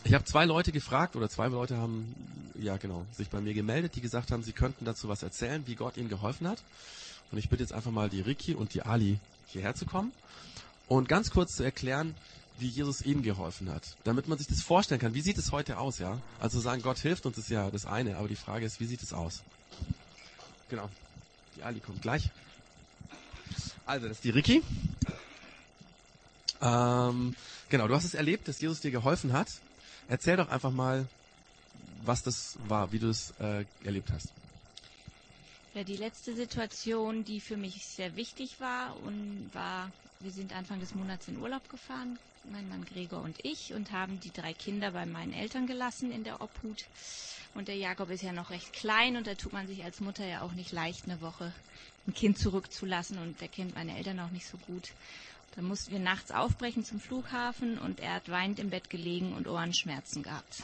ich 0.02 0.14
habe 0.14 0.24
zwei 0.24 0.44
Leute 0.44 0.72
gefragt 0.72 1.14
oder 1.14 1.30
zwei 1.30 1.46
Leute 1.46 1.76
haben 1.76 2.12
ja 2.60 2.76
genau 2.76 3.06
sich 3.16 3.28
bei 3.28 3.40
mir 3.40 3.54
gemeldet, 3.54 3.94
die 3.94 4.00
gesagt 4.00 4.32
haben, 4.32 4.42
sie 4.42 4.50
könnten 4.50 4.84
dazu 4.84 5.08
was 5.08 5.22
erzählen, 5.22 5.62
wie 5.68 5.76
Gott 5.76 5.96
ihnen 5.96 6.08
geholfen 6.08 6.48
hat. 6.48 6.60
Und 7.30 7.38
ich 7.38 7.48
bitte 7.48 7.62
jetzt 7.62 7.72
einfach 7.72 7.92
mal 7.92 8.10
die 8.10 8.20
Ricky 8.20 8.56
und 8.56 8.74
die 8.74 8.82
Ali 8.82 9.20
hierher 9.46 9.76
zu 9.76 9.86
kommen 9.86 10.10
und 10.88 11.08
ganz 11.08 11.30
kurz 11.30 11.54
zu 11.54 11.62
erklären, 11.62 12.16
wie 12.58 12.66
Jesus 12.66 13.00
ihnen 13.00 13.22
geholfen 13.22 13.70
hat, 13.70 13.96
damit 14.02 14.26
man 14.26 14.38
sich 14.38 14.48
das 14.48 14.60
vorstellen 14.60 15.00
kann. 15.00 15.14
Wie 15.14 15.20
sieht 15.20 15.38
es 15.38 15.52
heute 15.52 15.78
aus, 15.78 16.00
ja? 16.00 16.18
Also 16.40 16.58
sagen, 16.58 16.82
Gott 16.82 16.98
hilft 16.98 17.26
uns 17.26 17.38
ist 17.38 17.48
ja 17.48 17.70
das 17.70 17.86
eine, 17.86 18.16
aber 18.16 18.26
die 18.26 18.34
Frage 18.34 18.66
ist, 18.66 18.80
wie 18.80 18.86
sieht 18.86 19.04
es 19.04 19.12
aus? 19.12 19.44
Genau. 20.68 20.90
Die 21.56 21.62
Ali 21.62 21.78
kommt 21.78 22.02
gleich. 22.02 22.28
Also, 23.86 24.08
das 24.08 24.18
ist 24.18 24.24
die 24.24 24.30
Ricky. 24.30 24.62
Ähm, 26.60 27.36
genau, 27.68 27.86
du 27.86 27.94
hast 27.94 28.04
es 28.04 28.14
erlebt, 28.14 28.48
dass 28.48 28.60
Jesus 28.60 28.80
dir 28.80 28.90
geholfen 28.90 29.32
hat. 29.32 29.48
Erzähl 30.08 30.36
doch 30.36 30.48
einfach 30.48 30.72
mal, 30.72 31.06
was 32.04 32.22
das 32.22 32.56
war, 32.66 32.92
wie 32.92 32.98
du 32.98 33.08
es 33.08 33.32
äh, 33.40 33.64
erlebt 33.84 34.10
hast. 34.12 34.28
Ja, 35.74 35.84
die 35.84 35.96
letzte 35.96 36.34
Situation, 36.34 37.24
die 37.24 37.40
für 37.40 37.56
mich 37.56 37.86
sehr 37.86 38.16
wichtig 38.16 38.60
war 38.60 38.96
und 39.04 39.50
war, 39.52 39.90
wir 40.20 40.30
sind 40.30 40.54
Anfang 40.54 40.80
des 40.80 40.94
Monats 40.94 41.28
in 41.28 41.36
Urlaub 41.38 41.68
gefahren, 41.68 42.18
mein 42.50 42.68
Mann 42.68 42.84
Gregor 42.86 43.20
und 43.22 43.36
ich, 43.44 43.74
und 43.74 43.92
haben 43.92 44.18
die 44.20 44.32
drei 44.32 44.54
Kinder 44.54 44.92
bei 44.92 45.04
meinen 45.04 45.32
Eltern 45.32 45.66
gelassen 45.66 46.10
in 46.10 46.24
der 46.24 46.40
Obhut. 46.40 46.86
Und 47.54 47.68
der 47.68 47.76
Jakob 47.76 48.10
ist 48.10 48.22
ja 48.22 48.32
noch 48.32 48.50
recht 48.50 48.72
klein 48.72 49.16
und 49.16 49.26
da 49.26 49.34
tut 49.34 49.52
man 49.52 49.66
sich 49.66 49.84
als 49.84 50.00
Mutter 50.00 50.26
ja 50.26 50.42
auch 50.42 50.52
nicht 50.52 50.72
leicht, 50.72 51.04
eine 51.04 51.20
Woche 51.20 51.52
ein 52.06 52.14
Kind 52.14 52.38
zurückzulassen 52.38 53.18
und 53.18 53.40
der 53.40 53.48
kennt 53.48 53.74
meine 53.74 53.96
Eltern 53.96 54.20
auch 54.20 54.30
nicht 54.30 54.46
so 54.46 54.56
gut. 54.66 54.90
Da 55.54 55.62
mussten 55.62 55.92
wir 55.92 55.98
nachts 55.98 56.30
aufbrechen 56.30 56.84
zum 56.84 57.00
Flughafen 57.00 57.78
und 57.78 58.00
er 58.00 58.14
hat 58.14 58.28
weinend 58.28 58.58
im 58.58 58.70
Bett 58.70 58.90
gelegen 58.90 59.32
und 59.32 59.48
Ohrenschmerzen 59.48 60.22
gehabt. 60.22 60.62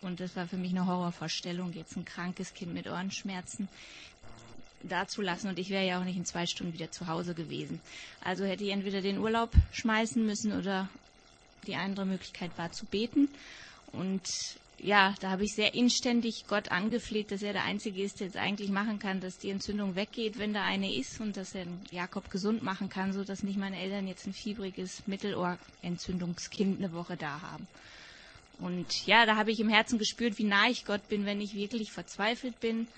Und 0.00 0.18
das 0.18 0.34
war 0.34 0.48
für 0.48 0.56
mich 0.56 0.72
eine 0.72 0.86
Horrorvorstellung, 0.86 1.72
jetzt 1.74 1.96
ein 1.96 2.04
krankes 2.04 2.52
Kind 2.54 2.74
mit 2.74 2.88
Ohrenschmerzen 2.88 3.68
dazulassen 4.82 5.48
und 5.48 5.60
ich 5.60 5.70
wäre 5.70 5.86
ja 5.86 6.00
auch 6.00 6.04
nicht 6.04 6.16
in 6.16 6.24
zwei 6.24 6.44
Stunden 6.46 6.72
wieder 6.72 6.90
zu 6.90 7.06
Hause 7.06 7.34
gewesen. 7.34 7.80
Also 8.24 8.44
hätte 8.44 8.64
ich 8.64 8.70
entweder 8.70 9.00
den 9.00 9.18
Urlaub 9.18 9.52
schmeißen 9.72 10.24
müssen 10.26 10.52
oder 10.52 10.88
die 11.68 11.76
andere 11.76 12.04
Möglichkeit 12.04 12.50
war 12.56 12.72
zu 12.72 12.84
beten. 12.86 13.28
Und 13.92 14.22
ja, 14.82 15.14
da 15.20 15.30
habe 15.30 15.44
ich 15.44 15.54
sehr 15.54 15.74
inständig 15.74 16.46
Gott 16.48 16.70
angefleht, 16.72 17.30
dass 17.30 17.42
er 17.42 17.52
der 17.52 17.64
Einzige 17.64 18.02
ist, 18.02 18.18
der 18.18 18.26
es 18.26 18.36
eigentlich 18.36 18.70
machen 18.70 18.98
kann, 18.98 19.20
dass 19.20 19.38
die 19.38 19.50
Entzündung 19.50 19.94
weggeht, 19.94 20.38
wenn 20.38 20.52
da 20.52 20.64
eine 20.64 20.92
ist 20.92 21.20
und 21.20 21.36
dass 21.36 21.54
er 21.54 21.66
Jakob 21.92 22.30
gesund 22.30 22.64
machen 22.64 22.88
kann, 22.88 23.12
so 23.12 23.22
dass 23.22 23.44
nicht 23.44 23.58
meine 23.58 23.78
Eltern 23.78 24.08
jetzt 24.08 24.26
ein 24.26 24.32
fiebriges 24.32 25.06
Mittelohrentzündungskind 25.06 26.78
eine 26.78 26.92
Woche 26.92 27.16
da 27.16 27.40
haben. 27.42 27.68
Und 28.58 29.06
ja, 29.06 29.24
da 29.24 29.36
habe 29.36 29.52
ich 29.52 29.60
im 29.60 29.68
Herzen 29.68 29.98
gespürt, 29.98 30.38
wie 30.38 30.44
nah 30.44 30.68
ich 30.68 30.84
Gott 30.84 31.08
bin, 31.08 31.26
wenn 31.26 31.40
ich 31.40 31.54
wirklich 31.54 31.92
verzweifelt 31.92 32.58
bin 32.60 32.88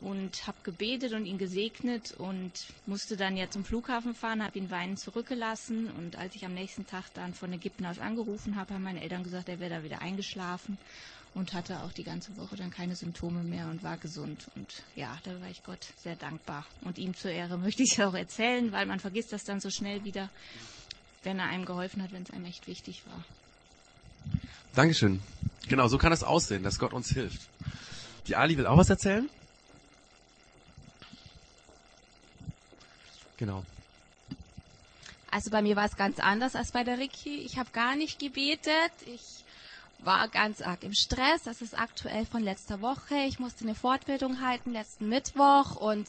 und 0.00 0.46
habe 0.46 0.58
gebetet 0.62 1.12
und 1.12 1.24
ihn 1.24 1.38
gesegnet 1.38 2.12
und 2.12 2.52
musste 2.86 3.16
dann 3.16 3.36
ja 3.36 3.48
zum 3.48 3.64
Flughafen 3.64 4.14
fahren, 4.14 4.44
habe 4.44 4.58
ihn 4.58 4.70
weinend 4.70 5.00
zurückgelassen 5.00 5.90
und 5.98 6.16
als 6.16 6.34
ich 6.34 6.44
am 6.44 6.54
nächsten 6.54 6.86
Tag 6.86 7.04
dann 7.14 7.34
von 7.34 7.52
Ägypten 7.52 7.86
aus 7.86 7.98
angerufen 7.98 8.56
habe, 8.56 8.74
haben 8.74 8.82
meine 8.82 9.02
Eltern 9.02 9.24
gesagt, 9.24 9.48
er 9.48 9.58
wäre 9.58 9.70
da 9.70 9.82
wieder 9.82 10.02
eingeschlafen 10.02 10.76
und 11.34 11.54
hatte 11.54 11.82
auch 11.82 11.92
die 11.92 12.04
ganze 12.04 12.36
Woche 12.36 12.56
dann 12.56 12.70
keine 12.70 12.94
Symptome 12.94 13.42
mehr 13.42 13.68
und 13.68 13.82
war 13.82 13.96
gesund 13.96 14.46
und 14.54 14.82
ja, 14.96 15.18
da 15.24 15.40
war 15.40 15.48
ich 15.48 15.62
Gott 15.62 15.86
sehr 16.02 16.16
dankbar 16.16 16.66
und 16.82 16.98
ihm 16.98 17.14
zur 17.14 17.30
Ehre 17.30 17.56
möchte 17.56 17.82
ich 17.82 17.92
es 17.92 18.00
auch 18.04 18.14
erzählen, 18.14 18.72
weil 18.72 18.86
man 18.86 19.00
vergisst 19.00 19.32
das 19.32 19.44
dann 19.44 19.60
so 19.60 19.70
schnell 19.70 20.04
wieder, 20.04 20.28
wenn 21.22 21.38
er 21.38 21.46
einem 21.46 21.64
geholfen 21.64 22.02
hat, 22.02 22.12
wenn 22.12 22.22
es 22.22 22.30
einem 22.30 22.44
echt 22.44 22.66
wichtig 22.66 23.02
war. 23.06 23.24
Dankeschön. 24.74 25.22
Genau, 25.68 25.88
so 25.88 25.96
kann 25.96 26.12
es 26.12 26.22
aussehen, 26.22 26.62
dass 26.62 26.78
Gott 26.78 26.92
uns 26.92 27.08
hilft. 27.08 27.40
Die 28.26 28.36
Ali 28.36 28.58
will 28.58 28.66
auch 28.66 28.76
was 28.76 28.90
erzählen? 28.90 29.28
Genau. 33.36 33.64
Also 35.30 35.50
bei 35.50 35.60
mir 35.60 35.76
war 35.76 35.84
es 35.84 35.96
ganz 35.96 36.18
anders 36.18 36.56
als 36.56 36.72
bei 36.72 36.84
der 36.84 36.98
Ricky. 36.98 37.40
Ich 37.40 37.58
habe 37.58 37.70
gar 37.72 37.96
nicht 37.96 38.18
gebetet. 38.18 38.92
Ich 39.06 39.44
war 39.98 40.28
ganz 40.28 40.62
arg 40.62 40.82
im 40.82 40.94
Stress. 40.94 41.42
Das 41.44 41.60
ist 41.60 41.78
aktuell 41.78 42.26
von 42.26 42.42
letzter 42.42 42.80
Woche. 42.80 43.16
Ich 43.26 43.38
musste 43.38 43.64
eine 43.64 43.74
Fortbildung 43.74 44.40
halten 44.40 44.72
letzten 44.72 45.08
Mittwoch 45.08 45.76
und 45.76 46.06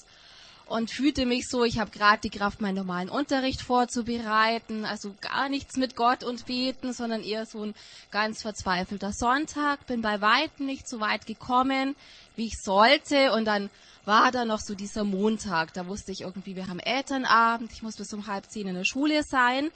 und 0.68 0.92
fühlte 0.92 1.26
mich 1.26 1.48
so, 1.48 1.64
ich 1.64 1.80
habe 1.80 1.92
gerade 1.92 2.20
die 2.22 2.30
Kraft, 2.30 2.60
meinen 2.62 2.76
normalen 2.76 3.10
Unterricht 3.10 3.62
vorzubereiten. 3.62 4.86
Also 4.86 5.16
gar 5.22 5.50
nichts 5.50 5.78
mit 5.78 5.96
Gott 5.96 6.24
und 6.24 6.46
Beten, 6.46 6.92
sondern 6.94 7.24
eher 7.24 7.46
so 7.46 7.64
ein 7.64 7.76
ganz 8.12 8.42
verzweifelter 8.42 9.14
Sonntag. 9.14 9.88
Bin 9.88 10.02
bei 10.02 10.20
weitem 10.20 10.66
nicht 10.66 10.88
so 10.88 11.00
weit 11.00 11.26
gekommen, 11.26 11.96
wie 12.36 12.48
ich 12.48 12.62
sollte. 12.62 13.32
Und 13.32 13.46
dann 13.46 13.70
war 14.08 14.32
da 14.32 14.46
noch 14.46 14.60
so 14.60 14.74
dieser 14.74 15.04
Montag. 15.04 15.74
Da 15.74 15.86
wusste 15.86 16.14
ich 16.14 16.22
irgendwie, 16.22 16.56
wir 16.56 16.68
haben 16.68 16.80
Elternabend. 16.80 17.72
Ich 17.74 17.84
muss 17.84 17.98
bis 17.98 18.14
um 18.14 18.26
halb 18.26 18.50
zehn 18.50 18.68
in 18.68 18.76
der 18.76 18.86
Schule 18.86 19.22
sein. 19.24 19.70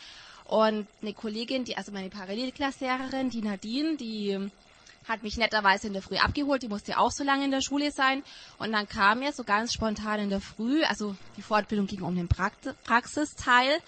Und 0.45 0.87
eine 1.01 1.13
Kollegin, 1.13 1.65
die, 1.65 1.77
also 1.77 1.91
meine 1.91 2.09
Parallelklasslehrerin, 2.09 3.29
die 3.29 3.41
Nadine, 3.41 3.97
die 3.97 4.49
hat 5.07 5.23
mich 5.23 5.37
netterweise 5.37 5.87
in 5.87 5.93
der 5.93 6.01
Früh 6.01 6.17
abgeholt, 6.17 6.63
die 6.63 6.67
musste 6.67 6.97
auch 6.97 7.11
so 7.11 7.23
lange 7.23 7.43
in 7.45 7.51
der 7.51 7.61
Schule 7.61 7.91
sein. 7.91 8.23
Und 8.57 8.71
dann 8.71 8.87
kam 8.87 9.21
er 9.21 9.33
so 9.33 9.43
ganz 9.43 9.73
spontan 9.73 10.21
in 10.21 10.29
der 10.29 10.41
Früh, 10.41 10.83
also 10.83 11.15
die 11.37 11.41
Fortbildung 11.41 11.87
ging 11.87 12.01
um 12.01 12.15
den 12.15 12.29
Praxisteil 12.29 13.79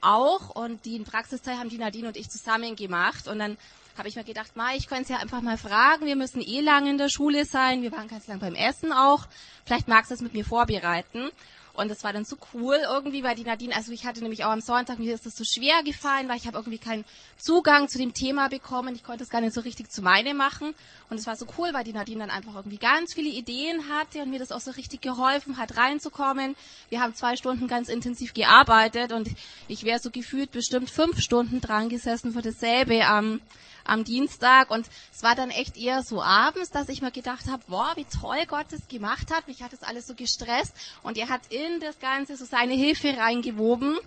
auch 0.00 0.50
und 0.50 0.84
den 0.84 1.04
Praxisteil 1.04 1.58
haben 1.58 1.68
die 1.68 1.78
Nadine 1.78 2.08
und 2.08 2.16
ich 2.16 2.28
zusammen 2.28 2.76
gemacht. 2.76 3.28
Und 3.28 3.38
dann 3.38 3.56
habe 3.96 4.08
ich 4.08 4.16
mir 4.16 4.24
gedacht, 4.24 4.56
Ma, 4.56 4.74
ich 4.74 4.88
könnte 4.88 5.04
es 5.04 5.08
ja 5.08 5.18
einfach 5.18 5.40
mal 5.40 5.58
fragen, 5.58 6.06
wir 6.06 6.16
müssen 6.16 6.40
eh 6.40 6.60
lange 6.60 6.90
in 6.90 6.98
der 6.98 7.08
Schule 7.08 7.44
sein, 7.44 7.82
wir 7.82 7.92
waren 7.92 8.08
ganz 8.08 8.26
lang 8.26 8.40
beim 8.40 8.54
Essen 8.54 8.92
auch, 8.92 9.26
vielleicht 9.64 9.88
magst 9.88 10.10
du 10.10 10.14
es 10.14 10.20
mit 10.20 10.34
mir 10.34 10.44
vorbereiten. 10.44 11.30
Und 11.74 11.90
das 11.90 12.04
war 12.04 12.12
dann 12.12 12.24
so 12.24 12.36
cool 12.54 12.78
irgendwie, 12.88 13.24
weil 13.24 13.34
die 13.34 13.42
Nadine, 13.42 13.74
also 13.74 13.90
ich 13.90 14.06
hatte 14.06 14.20
nämlich 14.20 14.44
auch 14.44 14.52
am 14.52 14.60
Sonntag, 14.60 15.00
mir 15.00 15.12
ist 15.12 15.26
das 15.26 15.36
so 15.36 15.42
schwer 15.42 15.82
gefallen, 15.82 16.28
weil 16.28 16.36
ich 16.36 16.46
habe 16.46 16.56
irgendwie 16.56 16.78
keinen 16.78 17.04
Zugang 17.36 17.88
zu 17.88 17.98
dem 17.98 18.14
Thema 18.14 18.48
bekommen. 18.48 18.94
Ich 18.94 19.02
konnte 19.02 19.24
es 19.24 19.28
gar 19.28 19.40
nicht 19.40 19.54
so 19.54 19.60
richtig 19.60 19.90
zu 19.90 20.00
meine 20.00 20.34
machen. 20.34 20.72
Und 21.10 21.18
es 21.18 21.26
war 21.26 21.34
so 21.34 21.46
cool, 21.58 21.70
weil 21.72 21.82
die 21.82 21.92
Nadine 21.92 22.20
dann 22.20 22.30
einfach 22.30 22.54
irgendwie 22.54 22.76
ganz 22.76 23.14
viele 23.14 23.28
Ideen 23.28 23.88
hatte 23.88 24.22
und 24.22 24.30
mir 24.30 24.38
das 24.38 24.52
auch 24.52 24.60
so 24.60 24.70
richtig 24.70 25.02
geholfen 25.02 25.56
hat, 25.56 25.76
reinzukommen. 25.76 26.54
Wir 26.90 27.00
haben 27.00 27.16
zwei 27.16 27.34
Stunden 27.34 27.66
ganz 27.66 27.88
intensiv 27.88 28.34
gearbeitet 28.34 29.10
und 29.10 29.28
ich 29.66 29.82
wäre 29.82 29.98
so 29.98 30.12
gefühlt 30.12 30.52
bestimmt 30.52 30.90
fünf 30.90 31.18
Stunden 31.18 31.60
dran 31.60 31.88
gesessen 31.88 32.34
für 32.34 32.42
dasselbe 32.42 33.04
am, 33.04 33.40
am 33.84 34.04
Dienstag. 34.04 34.70
Und 34.70 34.86
es 35.14 35.22
war 35.22 35.34
dann 35.34 35.50
echt 35.50 35.76
eher 35.76 36.02
so 36.02 36.22
abends, 36.22 36.70
dass 36.70 36.88
ich 36.88 37.02
mir 37.02 37.10
gedacht 37.10 37.46
habe, 37.48 37.62
wow, 37.68 37.96
wie 37.96 38.04
toll 38.04 38.44
Gott 38.46 38.66
das 38.70 38.88
gemacht 38.88 39.32
hat. 39.32 39.46
Mich 39.48 39.62
hat 39.62 39.72
das 39.72 39.82
alles 39.82 40.06
so 40.06 40.14
gestresst 40.14 40.74
und 41.02 41.16
er 41.16 41.28
hat 41.28 41.42
in 41.50 41.80
das 41.80 41.98
Ganze 41.98 42.36
so 42.36 42.44
seine 42.44 42.74
Hilfe 42.74 43.16
reingewoben. 43.16 43.98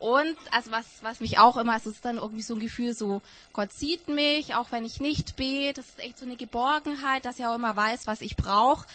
Und 0.00 0.36
also 0.52 0.70
was, 0.70 0.86
was 1.02 1.20
mich 1.20 1.38
auch 1.38 1.56
immer, 1.56 1.76
es 1.76 1.86
ist 1.86 2.04
dann 2.04 2.18
irgendwie 2.18 2.42
so 2.42 2.54
ein 2.54 2.60
Gefühl, 2.60 2.94
so 2.94 3.20
Gott 3.52 3.72
sieht 3.72 4.08
mich, 4.08 4.54
auch 4.54 4.70
wenn 4.70 4.84
ich 4.84 5.00
nicht 5.00 5.36
bete. 5.36 5.74
Das 5.74 5.86
ist 5.86 5.98
echt 5.98 6.18
so 6.18 6.24
eine 6.24 6.36
Geborgenheit, 6.36 7.24
dass 7.24 7.40
er 7.40 7.50
auch 7.50 7.56
immer 7.56 7.74
weiß, 7.74 8.06
was 8.06 8.20
ich 8.20 8.36
brauche. 8.36 8.86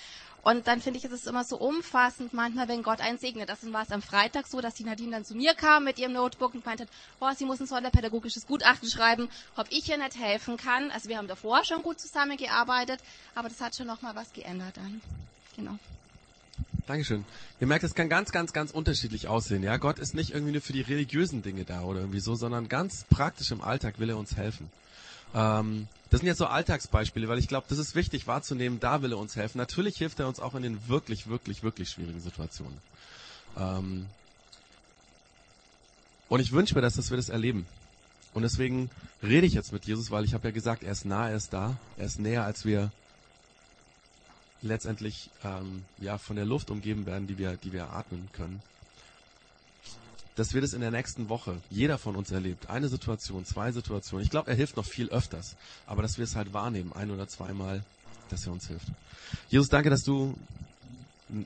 Und 0.44 0.68
dann 0.68 0.82
finde 0.82 1.00
ich, 1.00 1.06
es 1.06 1.12
ist 1.12 1.28
immer 1.28 1.46
so 1.46 1.58
umfassend, 1.58 2.34
manchmal, 2.34 2.68
wenn 2.68 2.84
Gott 2.84 3.00
einen 3.00 3.18
segnet. 3.18 3.48
Das 3.48 3.60
war 3.72 3.84
es 3.84 3.92
am 3.92 4.02
Freitag 4.02 4.46
so, 4.48 4.60
dass 4.60 4.76
die 4.76 4.84
Nadine 4.84 5.12
dann 5.12 5.26
zu 5.26 5.36
mir 5.36 5.54
kam 5.54 5.86
mit 5.86 5.98
ihrem 5.98 6.14
Notebook 6.14 6.54
und 6.54 6.66
meinte, 6.66 6.86
oh, 7.22 7.30
sie 7.36 7.46
muss 7.46 7.62
ein 7.62 7.68
sonderpädagogisches 7.68 8.46
Gutachten 8.46 8.90
schreiben, 8.90 9.30
ob 9.56 9.68
ich 9.70 9.88
ihr 9.90 9.98
nicht 9.98 10.20
helfen 10.20 10.58
kann. 10.58 10.92
Also 10.92 11.08
wir 11.08 11.18
haben 11.18 11.30
davor 11.30 11.64
schon 11.64 11.82
gut 11.82 12.00
zusammengearbeitet, 12.00 13.00
aber 13.36 13.48
das 13.48 13.62
hat 13.62 13.76
schon 13.76 13.88
nochmal 13.88 14.16
was 14.16 14.34
geändert 14.34 14.76
dann. 14.76 15.02
Genau. 15.56 15.80
Dankeschön. 16.88 17.24
Ihr 17.62 17.68
merkt, 17.68 17.86
es 17.86 17.96
kann 17.96 18.10
ganz, 18.10 18.34
ganz, 18.34 18.52
ganz 18.52 18.72
unterschiedlich 18.72 19.30
aussehen. 19.30 19.64
Ja, 19.64 19.78
Gott 19.78 19.98
ist 19.98 20.14
nicht 20.14 20.32
irgendwie 20.32 20.52
nur 20.52 20.62
für 20.62 20.74
die 20.74 20.82
religiösen 20.82 21.42
Dinge 21.42 21.64
da 21.64 21.84
oder 21.84 22.02
irgendwie 22.02 22.20
so, 22.20 22.36
sondern 22.36 22.68
ganz 22.68 23.06
praktisch 23.06 23.52
im 23.52 23.62
Alltag 23.62 24.00
will 24.00 24.10
er 24.10 24.18
uns 24.18 24.36
helfen. 24.36 24.70
Ähm, 25.34 25.88
das 26.10 26.20
sind 26.20 26.28
jetzt 26.28 26.38
so 26.38 26.46
Alltagsbeispiele, 26.46 27.28
weil 27.28 27.40
ich 27.40 27.48
glaube, 27.48 27.66
das 27.70 27.80
ist 27.80 27.96
wichtig 27.96 28.28
wahrzunehmen, 28.28 28.80
da 28.80 29.02
will 29.02 29.14
er 29.14 29.18
uns 29.18 29.36
helfen. 29.36 29.58
Natürlich 29.58 29.98
hilft 29.98 30.20
er 30.20 30.28
uns 30.28 30.40
auch 30.40 30.54
in 30.54 30.62
den 30.62 30.88
wirklich, 30.88 31.28
wirklich, 31.28 31.64
wirklich 31.64 31.90
schwierigen 31.90 32.22
Situationen. 32.22 32.78
Ähm, 33.58 34.06
und 36.30 36.40
ich 36.40 36.52
wünsche 36.52 36.76
mir, 36.76 36.82
dass, 36.82 36.96
dass 36.96 37.10
wir 37.10 37.18
das 37.18 37.30
erleben. 37.30 37.66
Und 38.34 38.44
deswegen 38.44 38.90
rede 39.22 39.46
ich 39.46 39.54
jetzt 39.54 39.74
mit 39.74 39.86
Jesus, 39.86 40.12
weil 40.12 40.26
ich 40.26 40.34
habe 40.34 40.48
ja 40.48 40.54
gesagt, 40.54 40.84
er 40.84 40.92
ist 40.92 41.06
nah, 41.06 41.30
er 41.30 41.36
ist 41.36 41.54
da, 41.54 41.78
er 41.98 42.06
ist 42.06 42.20
näher, 42.20 42.44
als 42.44 42.66
wir 42.66 42.92
letztendlich 44.62 45.30
ähm, 45.44 45.84
ja 46.00 46.18
von 46.18 46.36
der 46.36 46.46
Luft 46.46 46.72
umgeben 46.72 47.06
werden, 47.06 47.28
die 47.28 47.38
wir, 47.38 47.58
die 47.58 47.74
wir 47.74 47.92
atmen 47.92 48.30
können. 48.34 48.62
Dass 50.36 50.54
wir 50.54 50.62
das 50.62 50.74
in 50.74 50.82
der 50.82 50.92
nächsten 50.92 51.30
Woche, 51.30 51.62
jeder 51.70 51.98
von 51.98 52.16
uns 52.16 52.32
erlebt, 52.32 52.70
eine 52.70 52.88
Situation, 52.88 53.46
zwei 53.46 53.72
Situationen. 53.72 54.24
Ich 54.24 54.32
glaube, 54.32 54.50
er 54.50 54.56
hilft 54.56 54.78
noch 54.78 54.86
viel 54.86 55.10
öfters, 55.10 55.56
aber 55.86 56.02
dass 56.02 56.18
wir 56.18 56.24
es 56.24 56.36
halt 56.36 56.54
wahrnehmen, 56.54 56.92
ein 56.94 57.12
oder 57.12 57.28
zweimal, 57.28 57.84
dass 58.30 58.48
er 58.48 58.54
uns 58.54 58.68
hilft. 58.68 58.88
Jesus, 59.50 59.70
danke, 59.70 59.90
dass 59.90 60.04
du 60.04 60.36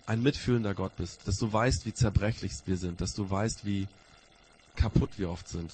ein 0.05 0.21
mitfühlender 0.21 0.73
Gott 0.73 0.95
bist, 0.97 1.19
dass 1.25 1.37
du 1.37 1.51
weißt, 1.51 1.85
wie 1.85 1.93
zerbrechlich 1.93 2.51
wir 2.65 2.77
sind, 2.77 3.01
dass 3.01 3.13
du 3.13 3.29
weißt, 3.29 3.65
wie 3.65 3.87
kaputt 4.75 5.11
wir 5.17 5.29
oft 5.29 5.47
sind 5.47 5.71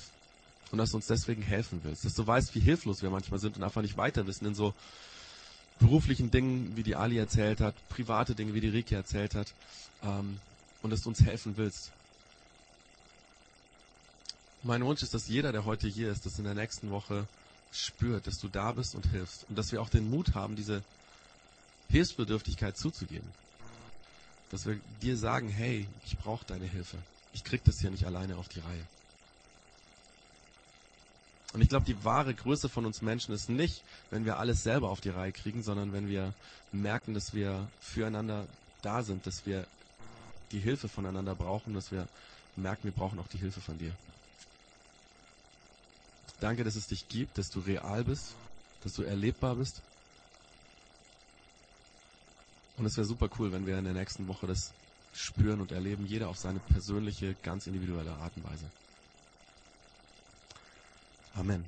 und 0.71 0.77
dass 0.77 0.91
du 0.91 0.97
uns 0.97 1.07
deswegen 1.07 1.41
helfen 1.41 1.81
willst, 1.83 2.05
dass 2.05 2.13
du 2.13 2.25
weißt, 2.25 2.55
wie 2.55 2.59
hilflos 2.59 3.01
wir 3.01 3.09
manchmal 3.09 3.39
sind 3.39 3.57
und 3.57 3.63
einfach 3.63 3.81
nicht 3.81 3.97
weiter 3.97 4.25
wissen 4.27 4.45
in 4.45 4.55
so 4.55 4.73
beruflichen 5.79 6.31
Dingen, 6.31 6.75
wie 6.75 6.83
die 6.83 6.95
Ali 6.95 7.17
erzählt 7.17 7.59
hat, 7.59 7.75
private 7.89 8.35
Dinge, 8.35 8.53
wie 8.53 8.61
die 8.61 8.69
Rike 8.69 8.95
erzählt 8.95 9.35
hat, 9.35 9.53
ähm, 10.03 10.39
und 10.81 10.89
dass 10.91 11.01
du 11.01 11.09
uns 11.09 11.21
helfen 11.21 11.53
willst. 11.57 11.91
Mein 14.65 14.85
Wunsch 14.85 15.03
ist, 15.03 15.13
dass 15.13 15.27
jeder, 15.27 15.51
der 15.51 15.65
heute 15.65 15.89
hier 15.89 16.09
ist, 16.09 16.25
das 16.25 16.39
in 16.39 16.45
der 16.45 16.53
nächsten 16.53 16.89
Woche 16.89 17.27
spürt, 17.73 18.27
dass 18.27 18.39
du 18.39 18.47
da 18.47 18.71
bist 18.71 18.95
und 18.95 19.05
hilfst 19.07 19.45
und 19.49 19.57
dass 19.57 19.73
wir 19.73 19.81
auch 19.81 19.89
den 19.89 20.09
Mut 20.09 20.35
haben, 20.35 20.55
diese 20.55 20.83
Hilfsbedürftigkeit 21.89 22.77
zuzugeben. 22.77 23.27
Dass 24.51 24.65
wir 24.65 24.79
dir 25.01 25.17
sagen, 25.17 25.49
hey, 25.49 25.87
ich 26.05 26.17
brauche 26.17 26.45
deine 26.45 26.65
Hilfe. 26.65 26.97
Ich 27.33 27.43
krieg 27.43 27.61
das 27.65 27.79
hier 27.79 27.91
nicht 27.91 28.05
alleine 28.05 28.37
auf 28.37 28.47
die 28.47 28.61
Reihe. 28.61 28.87
Und 31.51 31.61
ich 31.61 31.67
glaube, 31.69 31.85
die 31.85 32.03
wahre 32.05 32.33
Größe 32.33 32.69
von 32.69 32.85
uns 32.85 33.01
Menschen 33.01 33.33
ist 33.33 33.49
nicht, 33.49 33.83
wenn 34.11 34.23
wir 34.23 34.39
alles 34.39 34.63
selber 34.63 34.89
auf 34.89 35.01
die 35.01 35.09
Reihe 35.09 35.33
kriegen, 35.33 35.61
sondern 35.61 35.91
wenn 35.91 36.07
wir 36.07 36.33
merken, 36.71 37.13
dass 37.13 37.33
wir 37.33 37.67
füreinander 37.81 38.47
da 38.81 39.03
sind, 39.03 39.27
dass 39.27 39.45
wir 39.45 39.67
die 40.51 40.59
Hilfe 40.59 40.87
voneinander 40.87 41.35
brauchen, 41.35 41.73
dass 41.73 41.91
wir 41.91 42.07
merken, 42.55 42.85
wir 42.85 42.91
brauchen 42.91 43.19
auch 43.19 43.27
die 43.27 43.37
Hilfe 43.37 43.59
von 43.59 43.77
dir. 43.77 43.93
Danke, 46.43 46.65
dass 46.65 46.75
es 46.75 46.87
dich 46.87 47.07
gibt, 47.07 47.37
dass 47.37 47.49
du 47.49 47.61
real 47.61 48.03
bist, 48.03 48.33
dass 48.83 48.93
du 48.95 49.03
erlebbar 49.03 49.55
bist. 49.55 49.81
Und 52.75 52.85
es 52.85 52.97
wäre 52.97 53.07
super 53.07 53.29
cool, 53.39 53.53
wenn 53.53 53.65
wir 53.65 53.77
in 53.77 53.85
der 53.85 53.93
nächsten 53.93 54.27
Woche 54.27 54.45
das 54.45 54.73
spüren 55.13 55.61
und 55.61 55.71
erleben, 55.71 56.05
jeder 56.05 56.27
auf 56.27 56.37
seine 56.37 56.59
persönliche, 56.59 57.33
ganz 57.43 57.65
individuelle 57.65 58.11
Art 58.11 58.33
und 58.35 58.43
Weise. 58.43 58.65
Amen. 61.35 61.63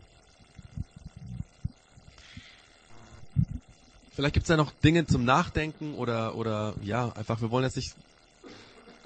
Vielleicht 4.14 4.34
gibt 4.34 4.44
es 4.44 4.50
ja 4.50 4.58
noch 4.58 4.74
Dinge 4.84 5.08
zum 5.08 5.24
Nachdenken 5.24 5.94
oder, 5.94 6.36
oder 6.36 6.74
ja, 6.84 7.14
einfach, 7.14 7.40
wir 7.40 7.50
wollen 7.50 7.64
jetzt 7.64 7.78
nicht 7.78 7.96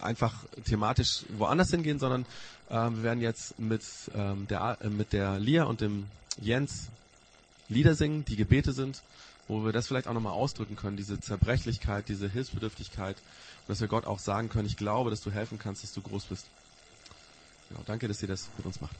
einfach 0.01 0.33
thematisch 0.65 1.23
woanders 1.37 1.71
hingehen, 1.71 1.99
sondern 1.99 2.25
äh, 2.69 2.73
wir 2.73 3.03
werden 3.03 3.21
jetzt 3.21 3.59
mit, 3.59 3.83
ähm, 4.15 4.47
der, 4.47 4.77
äh, 4.81 4.89
mit 4.89 5.13
der 5.13 5.39
Lia 5.39 5.63
und 5.63 5.81
dem 5.81 6.05
Jens 6.41 6.87
Lieder 7.67 7.93
singen, 7.93 8.25
die 8.25 8.35
Gebete 8.35 8.73
sind, 8.73 9.03
wo 9.47 9.63
wir 9.63 9.71
das 9.71 9.87
vielleicht 9.87 10.07
auch 10.07 10.13
nochmal 10.13 10.33
ausdrücken 10.33 10.75
können, 10.75 10.97
diese 10.97 11.19
Zerbrechlichkeit, 11.19 12.09
diese 12.09 12.27
Hilfsbedürftigkeit, 12.27 13.15
dass 13.67 13.79
wir 13.79 13.87
Gott 13.87 14.05
auch 14.05 14.19
sagen 14.19 14.49
können, 14.49 14.65
ich 14.65 14.77
glaube, 14.77 15.11
dass 15.11 15.21
du 15.21 15.31
helfen 15.31 15.59
kannst, 15.59 15.83
dass 15.83 15.93
du 15.93 16.01
groß 16.01 16.25
bist. 16.25 16.45
Genau, 17.69 17.81
danke, 17.85 18.07
dass 18.07 18.21
ihr 18.23 18.27
das 18.27 18.49
mit 18.57 18.65
uns 18.65 18.81
macht. 18.81 18.95